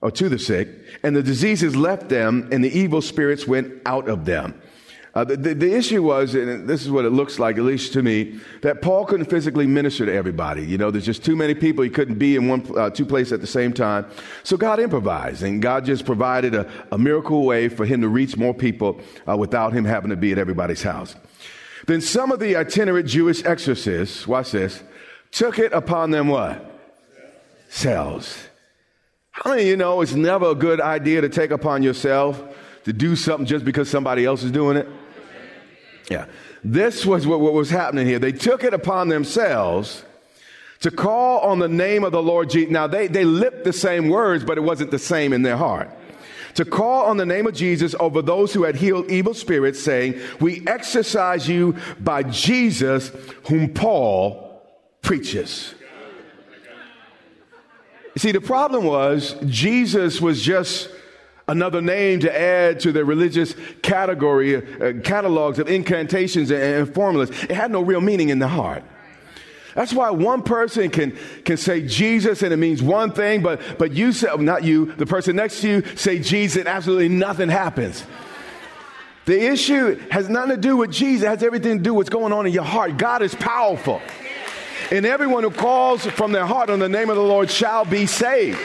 or 0.00 0.10
to 0.10 0.28
the 0.28 0.38
sick, 0.38 0.68
and 1.04 1.14
the 1.14 1.22
diseases 1.22 1.76
left 1.76 2.08
them, 2.08 2.48
and 2.50 2.64
the 2.64 2.76
evil 2.76 3.00
spirits 3.00 3.46
went 3.46 3.72
out 3.86 4.08
of 4.08 4.24
them. 4.24 4.60
Uh, 5.14 5.22
the, 5.22 5.36
the, 5.36 5.54
the, 5.54 5.72
issue 5.72 6.02
was, 6.02 6.34
and 6.34 6.68
this 6.68 6.82
is 6.82 6.90
what 6.90 7.04
it 7.04 7.10
looks 7.10 7.38
like, 7.38 7.56
at 7.56 7.62
least 7.62 7.92
to 7.92 8.02
me, 8.02 8.40
that 8.62 8.82
Paul 8.82 9.06
couldn't 9.06 9.26
physically 9.26 9.64
minister 9.64 10.04
to 10.04 10.12
everybody. 10.12 10.66
You 10.66 10.76
know, 10.76 10.90
there's 10.90 11.04
just 11.06 11.24
too 11.24 11.36
many 11.36 11.54
people. 11.54 11.84
He 11.84 11.90
couldn't 11.90 12.18
be 12.18 12.34
in 12.34 12.48
one, 12.48 12.66
uh, 12.76 12.90
two 12.90 13.06
places 13.06 13.32
at 13.32 13.40
the 13.40 13.46
same 13.46 13.72
time. 13.72 14.06
So 14.42 14.56
God 14.56 14.80
improvised, 14.80 15.44
and 15.44 15.62
God 15.62 15.84
just 15.84 16.04
provided 16.04 16.56
a, 16.56 16.68
a 16.90 16.98
miracle 16.98 17.44
way 17.44 17.68
for 17.68 17.86
him 17.86 18.00
to 18.00 18.08
reach 18.08 18.36
more 18.36 18.52
people 18.52 19.00
uh, 19.28 19.36
without 19.36 19.72
him 19.72 19.84
having 19.84 20.10
to 20.10 20.16
be 20.16 20.32
at 20.32 20.38
everybody's 20.38 20.82
house. 20.82 21.14
Then 21.86 22.00
some 22.00 22.32
of 22.32 22.40
the 22.40 22.56
itinerant 22.56 23.06
Jewish 23.06 23.44
exorcists, 23.44 24.26
watch 24.26 24.50
this, 24.50 24.82
took 25.30 25.60
it 25.60 25.72
upon 25.72 26.10
them 26.10 26.26
what? 26.26 26.72
Selves. 27.68 28.48
How 29.30 29.50
many 29.50 29.62
of 29.62 29.68
you 29.68 29.76
know 29.76 30.00
it's 30.00 30.14
never 30.14 30.50
a 30.50 30.54
good 30.56 30.80
idea 30.80 31.20
to 31.20 31.28
take 31.28 31.52
upon 31.52 31.84
yourself 31.84 32.42
to 32.82 32.92
do 32.92 33.14
something 33.14 33.46
just 33.46 33.64
because 33.64 33.88
somebody 33.88 34.24
else 34.24 34.42
is 34.42 34.50
doing 34.50 34.76
it? 34.76 34.88
Yeah. 36.10 36.26
This 36.62 37.06
was 37.06 37.26
what, 37.26 37.40
what 37.40 37.52
was 37.52 37.70
happening 37.70 38.06
here. 38.06 38.18
They 38.18 38.32
took 38.32 38.64
it 38.64 38.74
upon 38.74 39.08
themselves 39.08 40.04
to 40.80 40.90
call 40.90 41.40
on 41.40 41.58
the 41.58 41.68
name 41.68 42.04
of 42.04 42.12
the 42.12 42.22
Lord 42.22 42.50
Jesus. 42.50 42.70
Now, 42.70 42.86
they, 42.86 43.06
they 43.06 43.24
lipped 43.24 43.64
the 43.64 43.72
same 43.72 44.08
words, 44.08 44.44
but 44.44 44.58
it 44.58 44.62
wasn't 44.62 44.90
the 44.90 44.98
same 44.98 45.32
in 45.32 45.42
their 45.42 45.56
heart. 45.56 45.90
To 46.56 46.64
call 46.64 47.06
on 47.06 47.16
the 47.16 47.26
name 47.26 47.46
of 47.46 47.54
Jesus 47.54 47.94
over 47.98 48.22
those 48.22 48.52
who 48.52 48.62
had 48.62 48.76
healed 48.76 49.10
evil 49.10 49.34
spirits, 49.34 49.82
saying, 49.82 50.20
We 50.40 50.62
exorcise 50.66 51.48
you 51.48 51.76
by 51.98 52.22
Jesus, 52.22 53.10
whom 53.48 53.72
Paul 53.74 54.62
preaches. 55.02 55.74
See, 58.16 58.30
the 58.30 58.40
problem 58.40 58.84
was 58.84 59.34
Jesus 59.46 60.20
was 60.20 60.40
just 60.42 60.88
another 61.48 61.80
name 61.80 62.20
to 62.20 62.40
add 62.40 62.80
to 62.80 62.92
the 62.92 63.04
religious 63.04 63.54
category, 63.82 64.56
uh, 64.56 65.00
catalogs 65.02 65.58
of 65.58 65.68
incantations 65.68 66.50
and, 66.50 66.62
and 66.62 66.94
formulas. 66.94 67.30
It 67.30 67.52
had 67.52 67.70
no 67.70 67.82
real 67.82 68.00
meaning 68.00 68.30
in 68.30 68.38
the 68.38 68.48
heart. 68.48 68.82
That's 69.74 69.92
why 69.92 70.10
one 70.10 70.42
person 70.42 70.88
can, 70.90 71.18
can 71.44 71.56
say 71.56 71.84
Jesus 71.86 72.42
and 72.42 72.52
it 72.52 72.56
means 72.58 72.80
one 72.80 73.12
thing, 73.12 73.42
but, 73.42 73.60
but 73.76 73.92
you 73.92 74.12
say, 74.12 74.28
not 74.36 74.62
you, 74.62 74.86
the 74.86 75.06
person 75.06 75.36
next 75.36 75.60
to 75.62 75.68
you 75.68 75.96
say 75.96 76.20
Jesus 76.20 76.58
and 76.58 76.68
absolutely 76.68 77.08
nothing 77.08 77.48
happens. 77.48 78.04
The 79.24 79.40
issue 79.40 79.98
has 80.10 80.28
nothing 80.28 80.50
to 80.50 80.56
do 80.56 80.76
with 80.76 80.92
Jesus, 80.92 81.24
it 81.24 81.28
has 81.28 81.42
everything 81.42 81.78
to 81.78 81.82
do 81.82 81.92
with 81.92 82.06
what's 82.06 82.10
going 82.10 82.32
on 82.32 82.46
in 82.46 82.52
your 82.52 82.64
heart. 82.64 82.98
God 82.98 83.22
is 83.22 83.34
powerful. 83.34 84.00
And 84.92 85.06
everyone 85.06 85.42
who 85.42 85.50
calls 85.50 86.06
from 86.06 86.30
their 86.30 86.46
heart 86.46 86.70
on 86.70 86.78
the 86.78 86.88
name 86.88 87.10
of 87.10 87.16
the 87.16 87.22
Lord 87.22 87.50
shall 87.50 87.84
be 87.84 88.06
saved. 88.06 88.60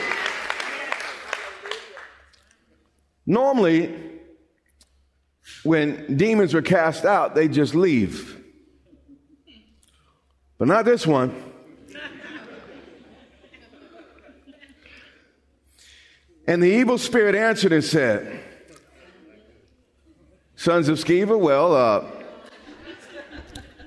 Normally, 3.30 3.94
when 5.62 6.16
demons 6.16 6.52
are 6.52 6.62
cast 6.62 7.04
out, 7.04 7.36
they 7.36 7.46
just 7.46 7.76
leave. 7.76 8.42
But 10.58 10.66
not 10.66 10.84
this 10.84 11.06
one. 11.06 11.32
And 16.48 16.60
the 16.60 16.66
evil 16.66 16.98
spirit 16.98 17.36
answered 17.36 17.72
and 17.72 17.84
said, 17.84 18.42
Sons 20.56 20.88
of 20.88 20.98
Sceva, 20.98 21.38
well, 21.38 21.76
uh, 21.76 22.04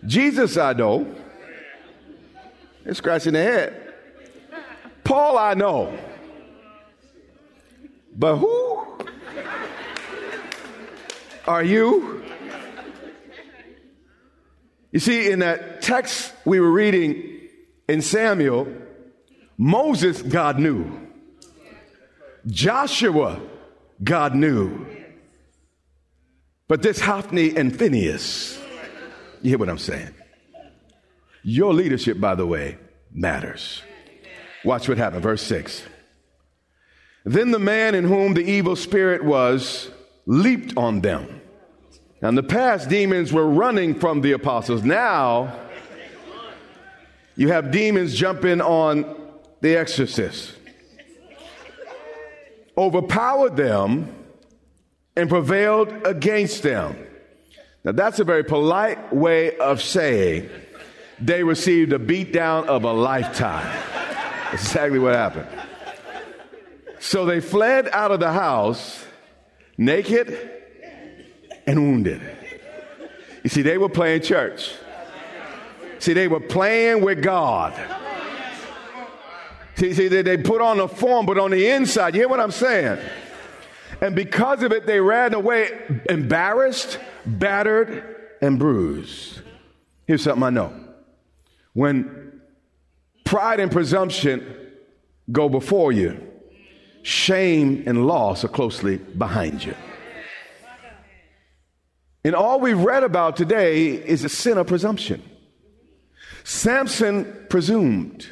Jesus 0.06 0.56
I 0.56 0.72
know. 0.72 1.14
They're 2.86 2.94
scratching 2.94 3.34
their 3.34 3.52
head. 3.52 3.94
Paul, 5.04 5.38
I 5.38 5.54
know. 5.54 6.00
But 8.16 8.38
who 8.38 8.84
are 11.48 11.64
you? 11.64 12.24
You 14.92 15.00
see, 15.00 15.32
in 15.32 15.40
that 15.40 15.82
text 15.82 16.34
we 16.46 16.60
were 16.60 16.72
reading 16.72 17.40
in 17.88 18.02
Samuel, 18.02 18.68
Moses, 19.58 20.22
God 20.22 20.60
knew. 20.60 21.08
Joshua, 22.46 23.40
God 24.04 24.36
knew. 24.36 24.86
But 26.68 26.82
this 26.82 27.00
Hophni 27.00 27.56
and 27.56 27.78
Phinehas, 27.78 28.60
you 29.42 29.50
hear 29.50 29.58
what 29.58 29.70
I'm 29.70 29.78
saying? 29.78 30.14
Your 31.44 31.74
leadership, 31.74 32.20
by 32.20 32.36
the 32.36 32.46
way, 32.46 32.78
matters. 33.12 33.82
Watch 34.64 34.88
what 34.88 34.98
happened. 34.98 35.24
Verse 35.24 35.42
6. 35.44 35.84
Then 37.26 37.52
the 37.52 37.60
man 37.60 37.96
in 37.96 38.04
whom 38.04 38.34
the 38.34 38.42
evil 38.44 38.76
spirit 38.76 39.24
was 39.24 39.90
leaped 40.26 40.76
on 40.78 41.02
them. 41.02 41.42
And 42.22 42.38
the 42.38 42.44
past, 42.44 42.90
demons 42.90 43.34
were 43.34 43.48
running 43.48 44.00
from 44.00 44.22
the 44.22 44.32
apostles. 44.32 44.84
Now, 44.84 45.60
you 47.36 47.50
have 47.50 47.72
demons 47.72 48.16
jumping 48.16 48.62
on 48.62 49.16
the 49.62 49.76
exorcist, 49.76 50.54
overpowered 52.78 53.56
them, 53.56 54.14
and 55.16 55.30
prevailed 55.30 56.06
against 56.06 56.64
them. 56.64 56.96
Now, 57.84 57.92
that's 57.92 58.20
a 58.20 58.24
very 58.24 58.44
polite 58.44 59.14
way 59.14 59.58
of 59.58 59.82
saying 59.82 60.50
they 61.20 61.44
received 61.44 61.94
a 61.94 62.00
beatdown 62.00 62.66
of 62.66 62.84
a 62.84 62.94
lifetime. 62.94 63.66
That's 64.52 64.66
exactly 64.66 65.00
what 65.00 65.14
happened. 65.14 65.48
So 67.04 67.26
they 67.26 67.42
fled 67.42 67.90
out 67.92 68.12
of 68.12 68.22
the 68.22 68.32
house 68.32 69.06
naked 69.78 70.40
and 71.68 71.78
wounded. 71.78 72.22
You 73.44 73.50
see, 73.50 73.62
they 73.62 73.78
were 73.78 73.90
playing 73.90 74.22
church. 74.22 74.74
See, 76.00 76.14
they 76.14 76.30
were 76.30 76.40
playing 76.40 77.04
with 77.04 77.22
God. 77.22 77.74
See, 79.76 79.94
see 79.94 80.08
they, 80.08 80.22
they 80.22 80.38
put 80.38 80.62
on 80.62 80.80
a 80.80 80.88
form, 80.88 81.26
but 81.26 81.38
on 81.38 81.52
the 81.52 81.68
inside, 81.72 82.16
you 82.16 82.22
hear 82.22 82.30
what 82.30 82.40
I'm 82.40 82.52
saying? 82.52 83.00
And 84.00 84.16
because 84.16 84.64
of 84.64 84.72
it, 84.72 84.86
they 84.86 85.02
ran 85.02 85.34
away 85.34 85.72
embarrassed, 86.10 87.00
battered, 87.26 88.16
and 88.42 88.58
bruised. 88.58 89.42
Here's 90.08 90.24
something 90.24 90.44
I 90.44 90.52
know. 90.52 90.74
When 91.74 92.40
pride 93.26 93.60
and 93.60 93.70
presumption 93.70 94.72
go 95.30 95.50
before 95.50 95.92
you, 95.92 96.30
shame 97.04 97.84
and 97.86 98.08
loss 98.08 98.44
are 98.44 98.50
closely 98.50 98.98
behind 98.98 99.64
you. 99.64 99.76
And 102.26 102.36
all 102.36 102.60
we've 102.60 102.80
read 102.80 103.04
about 103.04 103.36
today 103.36 103.92
is 103.92 104.24
a 104.24 104.30
sin 104.30 104.58
of 104.58 104.68
presumption. 104.68 105.22
Samson 106.44 107.46
presumed 107.50 108.28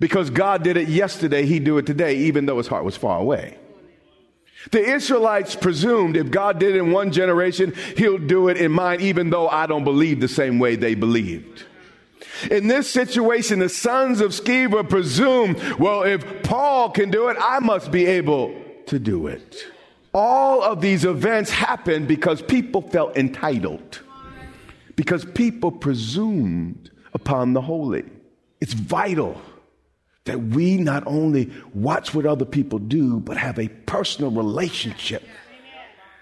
because 0.00 0.30
God 0.30 0.62
did 0.64 0.76
it 0.76 0.88
yesterday, 0.88 1.46
he'd 1.46 1.64
do 1.64 1.78
it 1.78 1.86
today, 1.86 2.16
even 2.16 2.46
though 2.46 2.58
his 2.58 2.66
heart 2.66 2.84
was 2.84 2.96
far 2.96 3.18
away. 3.18 3.56
The 4.72 4.80
Israelites 4.80 5.54
presumed 5.54 6.16
if 6.16 6.30
God 6.30 6.58
did 6.58 6.74
it 6.74 6.78
in 6.78 6.90
one 6.90 7.12
generation, 7.12 7.74
he'll 7.96 8.18
do 8.18 8.48
it 8.48 8.56
in 8.56 8.72
mine, 8.72 9.00
even 9.00 9.30
though 9.30 9.48
I 9.48 9.66
don't 9.66 9.84
believe 9.84 10.20
the 10.20 10.28
same 10.28 10.58
way 10.58 10.76
they 10.76 10.94
believed. 10.94 11.64
In 12.50 12.68
this 12.68 12.90
situation, 12.90 13.58
the 13.60 13.68
sons 13.68 14.20
of 14.20 14.32
Sceva 14.32 14.88
presume, 14.88 15.56
well, 15.78 16.02
if 16.02 16.42
Paul 16.42 16.90
can 16.90 17.10
do 17.10 17.28
it, 17.28 17.36
I 17.40 17.60
must 17.60 17.90
be 17.90 18.06
able 18.06 18.54
to 18.86 18.98
do 18.98 19.26
it. 19.26 19.64
All 20.12 20.62
of 20.62 20.80
these 20.80 21.04
events 21.04 21.50
happened 21.50 22.06
because 22.06 22.40
people 22.42 22.82
felt 22.82 23.16
entitled, 23.16 24.00
because 24.96 25.24
people 25.24 25.72
presumed 25.72 26.90
upon 27.12 27.52
the 27.52 27.60
holy. 27.60 28.04
It's 28.60 28.74
vital 28.74 29.40
that 30.24 30.38
we 30.40 30.76
not 30.76 31.02
only 31.06 31.52
watch 31.74 32.14
what 32.14 32.26
other 32.26 32.44
people 32.44 32.78
do, 32.78 33.20
but 33.20 33.36
have 33.36 33.58
a 33.58 33.68
personal 33.68 34.30
relationship 34.30 35.22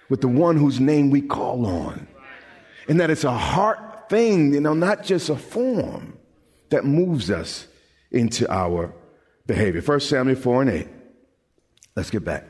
with 0.08 0.20
the 0.20 0.28
one 0.28 0.56
whose 0.56 0.80
name 0.80 1.10
we 1.10 1.20
call 1.20 1.66
on. 1.66 2.06
And 2.88 2.98
that 3.00 3.10
it's 3.10 3.24
a 3.24 3.32
heart 3.32 3.78
thing, 4.08 4.54
you 4.54 4.60
know, 4.60 4.74
not 4.74 5.04
just 5.04 5.28
a 5.28 5.36
form 5.36 6.18
that 6.70 6.84
moves 6.84 7.30
us 7.30 7.66
into 8.10 8.50
our 8.52 8.94
behavior. 9.46 9.82
First 9.82 10.08
Samuel 10.08 10.36
4 10.36 10.62
and 10.62 10.70
8. 10.70 10.88
Let's 11.96 12.10
get 12.10 12.24
back. 12.24 12.46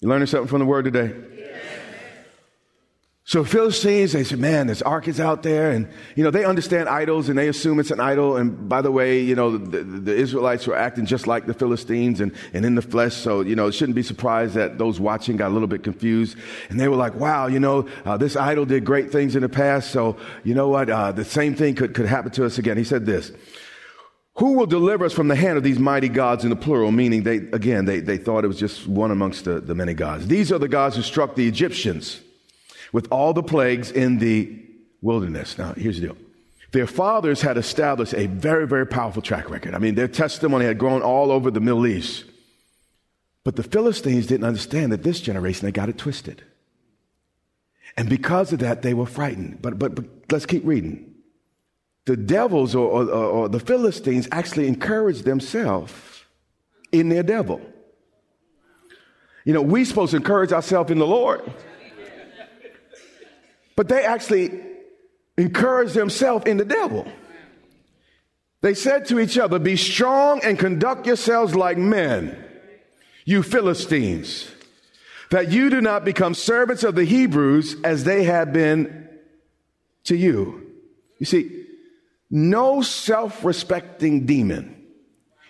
You 0.00 0.08
learning 0.08 0.26
something 0.26 0.48
from 0.48 0.60
the 0.60 0.66
word 0.66 0.84
today? 0.84 1.12
So 3.28 3.42
Philistines, 3.42 4.12
they 4.12 4.22
said, 4.22 4.38
man, 4.38 4.68
this 4.68 4.82
ark 4.82 5.08
is 5.08 5.18
out 5.18 5.42
there. 5.42 5.72
And, 5.72 5.88
you 6.14 6.22
know, 6.22 6.30
they 6.30 6.44
understand 6.44 6.88
idols 6.88 7.28
and 7.28 7.36
they 7.36 7.48
assume 7.48 7.80
it's 7.80 7.90
an 7.90 7.98
idol. 7.98 8.36
And 8.36 8.68
by 8.68 8.82
the 8.82 8.92
way, 8.92 9.18
you 9.18 9.34
know, 9.34 9.58
the, 9.58 9.82
the, 9.82 10.14
Israelites 10.14 10.64
were 10.64 10.76
acting 10.76 11.06
just 11.06 11.26
like 11.26 11.44
the 11.44 11.52
Philistines 11.52 12.20
and, 12.20 12.32
and 12.54 12.64
in 12.64 12.76
the 12.76 12.82
flesh. 12.82 13.14
So, 13.14 13.40
you 13.40 13.56
know, 13.56 13.66
it 13.66 13.72
shouldn't 13.72 13.96
be 13.96 14.04
surprised 14.04 14.54
that 14.54 14.78
those 14.78 15.00
watching 15.00 15.36
got 15.36 15.48
a 15.48 15.54
little 15.54 15.66
bit 15.66 15.82
confused. 15.82 16.38
And 16.70 16.78
they 16.78 16.86
were 16.86 16.94
like, 16.94 17.16
wow, 17.16 17.48
you 17.48 17.58
know, 17.58 17.88
uh, 18.04 18.16
this 18.16 18.36
idol 18.36 18.64
did 18.64 18.84
great 18.84 19.10
things 19.10 19.34
in 19.34 19.42
the 19.42 19.48
past. 19.48 19.90
So, 19.90 20.16
you 20.44 20.54
know 20.54 20.68
what? 20.68 20.88
Uh, 20.88 21.10
the 21.10 21.24
same 21.24 21.56
thing 21.56 21.74
could, 21.74 21.94
could 21.94 22.06
happen 22.06 22.30
to 22.30 22.46
us 22.46 22.58
again. 22.58 22.76
He 22.76 22.84
said 22.84 23.06
this. 23.06 23.32
Who 24.34 24.52
will 24.52 24.66
deliver 24.66 25.04
us 25.04 25.12
from 25.12 25.26
the 25.26 25.34
hand 25.34 25.58
of 25.58 25.64
these 25.64 25.80
mighty 25.80 26.10
gods 26.10 26.44
in 26.44 26.50
the 26.50 26.56
plural? 26.56 26.92
Meaning 26.92 27.24
they, 27.24 27.38
again, 27.38 27.86
they, 27.86 27.98
they 27.98 28.18
thought 28.18 28.44
it 28.44 28.48
was 28.48 28.60
just 28.60 28.86
one 28.86 29.10
amongst 29.10 29.46
the, 29.46 29.60
the 29.60 29.74
many 29.74 29.94
gods. 29.94 30.28
These 30.28 30.52
are 30.52 30.60
the 30.60 30.68
gods 30.68 30.94
who 30.94 31.02
struck 31.02 31.34
the 31.34 31.48
Egyptians 31.48 32.20
with 32.92 33.08
all 33.10 33.32
the 33.32 33.42
plagues 33.42 33.90
in 33.90 34.18
the 34.18 34.62
wilderness. 35.02 35.58
Now, 35.58 35.72
here's 35.74 36.00
the 36.00 36.08
deal. 36.08 36.16
Their 36.72 36.86
fathers 36.86 37.40
had 37.40 37.56
established 37.56 38.14
a 38.14 38.26
very, 38.26 38.66
very 38.66 38.86
powerful 38.86 39.22
track 39.22 39.48
record. 39.50 39.74
I 39.74 39.78
mean, 39.78 39.94
their 39.94 40.08
testimony 40.08 40.66
had 40.66 40.78
grown 40.78 41.02
all 41.02 41.30
over 41.30 41.50
the 41.50 41.60
Middle 41.60 41.86
East. 41.86 42.24
But 43.44 43.56
the 43.56 43.62
Philistines 43.62 44.26
didn't 44.26 44.44
understand 44.44 44.92
that 44.92 45.04
this 45.04 45.20
generation, 45.20 45.66
they 45.66 45.72
got 45.72 45.88
it 45.88 45.96
twisted. 45.96 46.42
And 47.96 48.08
because 48.08 48.52
of 48.52 48.58
that, 48.58 48.82
they 48.82 48.92
were 48.92 49.06
frightened. 49.06 49.62
But, 49.62 49.78
but, 49.78 49.94
but 49.94 50.04
let's 50.30 50.46
keep 50.46 50.66
reading. 50.66 51.14
The 52.04 52.16
devils 52.16 52.74
or, 52.74 52.86
or, 52.88 53.10
or 53.10 53.48
the 53.48 53.60
Philistines 53.60 54.28
actually 54.32 54.68
encouraged 54.68 55.24
themselves 55.24 55.92
in 56.92 57.08
their 57.08 57.22
devil. 57.22 57.60
You 59.44 59.52
know, 59.52 59.62
we're 59.62 59.84
supposed 59.84 60.10
to 60.10 60.16
encourage 60.16 60.52
ourselves 60.52 60.90
in 60.90 60.98
the 60.98 61.06
Lord. 61.06 61.40
But 63.76 63.88
they 63.88 64.04
actually 64.04 64.50
encouraged 65.36 65.94
themselves 65.94 66.46
in 66.46 66.56
the 66.56 66.64
devil. 66.64 67.06
They 68.62 68.74
said 68.74 69.06
to 69.06 69.20
each 69.20 69.38
other, 69.38 69.58
Be 69.58 69.76
strong 69.76 70.40
and 70.42 70.58
conduct 70.58 71.06
yourselves 71.06 71.54
like 71.54 71.78
men, 71.78 72.36
you 73.24 73.42
Philistines, 73.42 74.50
that 75.30 75.52
you 75.52 75.70
do 75.70 75.80
not 75.80 76.04
become 76.04 76.34
servants 76.34 76.82
of 76.82 76.94
the 76.94 77.04
Hebrews 77.04 77.76
as 77.84 78.04
they 78.04 78.24
have 78.24 78.52
been 78.52 79.08
to 80.04 80.16
you. 80.16 80.72
You 81.18 81.26
see, 81.26 81.66
no 82.30 82.82
self 82.82 83.44
respecting 83.44 84.26
demon 84.26 84.72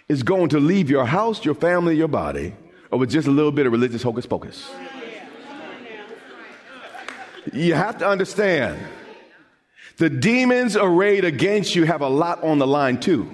is 0.08 0.22
going 0.22 0.50
to 0.50 0.60
leave 0.60 0.90
your 0.90 1.06
house, 1.06 1.44
your 1.44 1.54
family, 1.54 1.96
your 1.96 2.08
body 2.08 2.54
over 2.92 3.06
just 3.06 3.28
a 3.28 3.30
little 3.30 3.52
bit 3.52 3.66
of 3.66 3.72
religious 3.72 4.02
hocus 4.02 4.26
pocus. 4.26 4.70
You 7.52 7.74
have 7.74 7.98
to 7.98 8.08
understand 8.08 8.78
the 9.98 10.10
demons 10.10 10.76
arrayed 10.76 11.24
against 11.24 11.74
you 11.74 11.84
have 11.84 12.02
a 12.02 12.08
lot 12.08 12.42
on 12.42 12.58
the 12.58 12.66
line 12.66 13.00
too. 13.00 13.30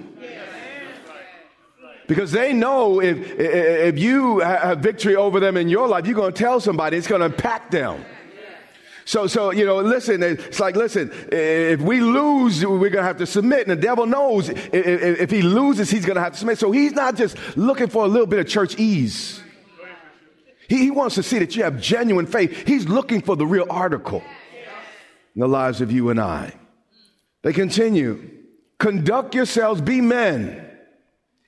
Because 2.07 2.31
they 2.31 2.51
know 2.53 3.01
if, 3.01 3.17
if 3.39 3.97
you 3.97 4.39
have 4.39 4.79
victory 4.79 5.15
over 5.15 5.39
them 5.39 5.55
in 5.55 5.69
your 5.69 5.87
life, 5.87 6.05
you're 6.05 6.15
going 6.15 6.33
to 6.33 6.37
tell 6.37 6.59
somebody, 6.59 6.97
it's 6.97 7.07
going 7.07 7.21
to 7.21 7.25
impact 7.25 7.71
them. 7.71 8.03
So, 9.05 9.27
so, 9.27 9.51
you 9.51 9.65
know, 9.65 9.81
listen, 9.81 10.23
it's 10.23 10.59
like, 10.59 10.75
listen, 10.75 11.11
if 11.31 11.81
we 11.81 11.99
lose, 11.99 12.65
we're 12.65 12.77
going 12.77 12.93
to 12.93 13.03
have 13.03 13.17
to 13.17 13.25
submit. 13.25 13.67
And 13.67 13.71
the 13.71 13.81
devil 13.81 14.05
knows 14.05 14.49
if, 14.49 14.73
if 14.73 15.29
he 15.29 15.41
loses, 15.41 15.89
he's 15.89 16.05
going 16.05 16.15
to 16.15 16.21
have 16.21 16.33
to 16.33 16.39
submit. 16.39 16.57
So 16.57 16.71
he's 16.71 16.93
not 16.93 17.15
just 17.15 17.37
looking 17.57 17.87
for 17.87 18.05
a 18.05 18.07
little 18.07 18.27
bit 18.27 18.39
of 18.39 18.47
church 18.47 18.79
ease. 18.79 19.41
He, 20.67 20.77
he 20.77 20.91
wants 20.91 21.15
to 21.15 21.23
see 21.23 21.39
that 21.39 21.55
you 21.55 21.63
have 21.63 21.81
genuine 21.81 22.25
faith. 22.25 22.67
He's 22.67 22.87
looking 22.87 23.21
for 23.21 23.35
the 23.35 23.45
real 23.45 23.67
article 23.69 24.23
in 25.35 25.41
the 25.41 25.47
lives 25.47 25.81
of 25.81 25.91
you 25.91 26.09
and 26.09 26.19
I. 26.19 26.53
They 27.41 27.53
continue 27.53 28.29
conduct 28.79 29.33
yourselves, 29.33 29.79
be 29.79 30.01
men, 30.01 30.69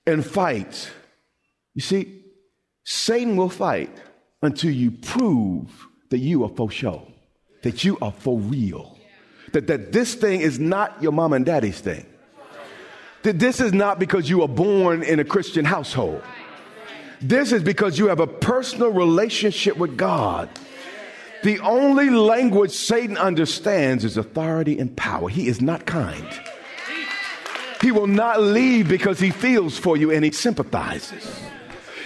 and 0.07 0.25
fight. 0.25 0.89
You 1.73 1.81
see, 1.81 2.23
Satan 2.85 3.35
will 3.35 3.49
fight 3.49 3.91
until 4.41 4.71
you 4.71 4.91
prove 4.91 5.69
that 6.11 6.19
you 6.19 6.43
are 6.45 6.49
for 6.49 6.71
show, 6.71 7.11
that 7.63 7.83
you 7.83 7.97
are 8.01 8.13
for 8.13 8.39
real, 8.39 8.97
that, 9.51 9.67
that 9.67 9.91
this 9.91 10.15
thing 10.15 10.39
is 10.41 10.59
not 10.59 11.01
your 11.01 11.11
mom 11.11 11.33
and 11.33 11.45
daddy's 11.45 11.79
thing. 11.79 12.05
that 13.23 13.39
this 13.39 13.59
is 13.59 13.73
not 13.73 13.99
because 13.99 14.29
you 14.29 14.39
were 14.39 14.47
born 14.47 15.03
in 15.03 15.19
a 15.19 15.25
Christian 15.25 15.65
household. 15.65 16.21
This 17.21 17.51
is 17.51 17.63
because 17.63 17.97
you 17.97 18.07
have 18.07 18.19
a 18.19 18.27
personal 18.27 18.91
relationship 18.91 19.77
with 19.77 19.97
God. 19.97 20.49
The 21.43 21.59
only 21.59 22.09
language 22.09 22.71
Satan 22.71 23.17
understands 23.17 24.03
is 24.03 24.17
authority 24.17 24.79
and 24.79 24.95
power. 24.95 25.29
He 25.29 25.47
is 25.47 25.61
not 25.61 25.85
kind. 25.85 26.27
He 27.81 27.91
will 27.91 28.07
not 28.07 28.41
leave 28.41 28.87
because 28.87 29.19
he 29.19 29.29
feels 29.29 29.77
for 29.77 29.95
you 29.95 30.11
and 30.11 30.25
he 30.25 30.31
sympathizes. 30.31 31.39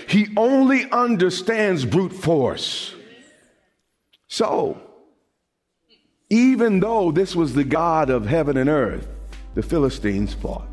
He 0.08 0.28
only 0.36 0.89
understands 0.91 1.86
brute 1.86 2.12
force. 2.13 2.93
So, 4.28 4.82
even 6.30 6.80
though 6.80 7.12
this 7.12 7.36
was 7.36 7.54
the 7.54 7.63
God 7.63 8.10
of 8.10 8.26
heaven 8.26 8.58
and 8.58 8.69
earth, 8.69 9.08
the 9.54 9.63
Philistines 9.63 10.34
fought. 10.34 10.67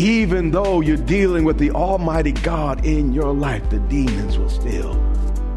Even 0.00 0.52
though 0.52 0.80
you're 0.80 0.96
dealing 0.96 1.42
with 1.42 1.58
the 1.58 1.72
Almighty 1.72 2.30
God 2.30 2.86
in 2.86 3.12
your 3.12 3.34
life, 3.34 3.68
the 3.68 3.80
demons 3.80 4.38
will 4.38 4.48
still 4.48 4.94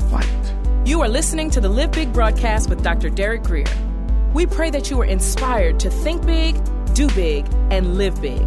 fight. 0.10 0.28
You 0.84 1.00
are 1.02 1.08
listening 1.08 1.52
to 1.52 1.62
the 1.62 1.70
Live 1.70 1.92
Big 1.92 2.12
broadcast 2.12 2.68
with 2.68 2.82
Dr. 2.82 3.12
Derek 3.12 3.44
Grier. 3.44 3.68
We 4.34 4.48
pray 4.48 4.72
that 4.72 4.90
you 4.90 5.00
are 5.00 5.06
inspired 5.06 5.80
to 5.82 5.92
think 5.92 6.26
big, 6.26 6.56
do 6.96 7.08
big, 7.10 7.46
and 7.70 8.00
live 8.00 8.20
big. 8.20 8.42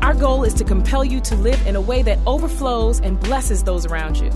Our 0.00 0.14
goal 0.14 0.44
is 0.44 0.54
to 0.54 0.64
compel 0.64 1.04
you 1.04 1.18
to 1.22 1.34
live 1.34 1.66
in 1.66 1.74
a 1.74 1.80
way 1.80 2.02
that 2.02 2.20
overflows 2.24 3.00
and 3.00 3.18
blesses 3.18 3.64
those 3.64 3.84
around 3.84 4.20
you. 4.20 4.30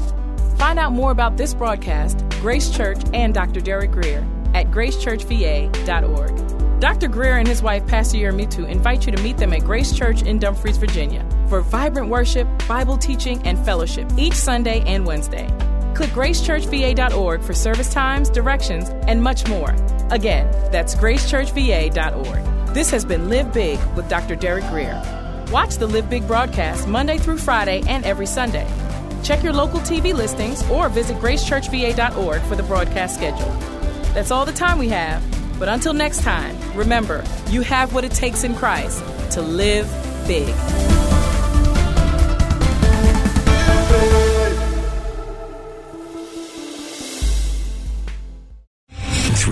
Find 0.57 0.77
out 0.77 0.91
more 0.91 1.13
about 1.13 1.37
this 1.37 1.55
broadcast, 1.55 2.19
Grace 2.41 2.69
Church, 2.69 2.99
and 3.15 3.33
Dr. 3.33 3.61
Derek 3.61 3.93
Grier 3.93 4.27
at 4.57 4.71
gracechurchva.org. 4.71 6.81
Dr. 6.81 7.09
Grier 7.09 7.37
and 7.37 7.47
his 7.47 7.63
wife, 7.63 7.87
Pastor 7.87 8.19
Yermitu, 8.19 8.69
invite 8.69 9.07
you 9.07 9.13
to 9.13 9.23
meet 9.23 9.37
them 9.37 9.53
at 9.53 9.65
Grace 9.65 9.93
Church 9.93 10.23
in 10.23 10.39
Dumfries, 10.39 10.79
Virginia, 10.79 11.25
for 11.49 11.61
vibrant 11.61 12.09
worship, 12.09 12.49
Bible 12.67 12.97
teaching, 12.97 13.41
and 13.47 13.63
fellowship 13.65 14.11
each 14.17 14.35
Sunday 14.35 14.83
and 14.87 15.07
Wednesday. 15.07 15.47
Click 15.95 16.11
gracechurchva.org 16.11 17.43
for 17.43 17.55
service 17.55 17.93
times, 17.93 18.31
directions, 18.31 18.89
and 19.07 19.23
much 19.23 19.47
more. 19.47 19.75
Again, 20.11 20.51
that's 20.73 20.95
gracechurchva.org. 20.95 22.75
This 22.75 22.91
has 22.91 23.05
been 23.05 23.29
Live 23.29 23.53
Big 23.53 23.79
with 23.95 24.09
Dr. 24.09 24.37
Derek 24.37 24.67
Grier. 24.69 25.03
Watch 25.51 25.77
the 25.77 25.87
Live 25.87 26.09
Big 26.09 26.27
broadcast 26.27 26.89
Monday 26.89 27.19
through 27.19 27.39
Friday 27.39 27.83
and 27.89 28.05
every 28.05 28.27
Sunday. 28.27 28.67
Check 29.23 29.43
your 29.43 29.53
local 29.53 29.81
TV 29.81 30.15
listings 30.15 30.69
or 30.71 30.89
visit 30.89 31.19
gracechurchva.org 31.19 32.41
for 32.43 32.57
the 32.57 32.63
broadcast 32.63 33.17
schedule. 33.17 33.76
That's 34.17 34.31
all 34.31 34.47
the 34.47 34.53
time 34.53 34.79
we 34.79 34.89
have. 34.89 35.23
But 35.59 35.69
until 35.69 35.93
next 35.93 36.23
time, 36.23 36.57
remember, 36.75 37.23
you 37.51 37.61
have 37.61 37.93
what 37.93 38.03
it 38.03 38.13
takes 38.13 38.45
in 38.45 38.55
Christ 38.55 39.05
to 39.33 39.43
live 39.43 39.87
big. 40.27 40.96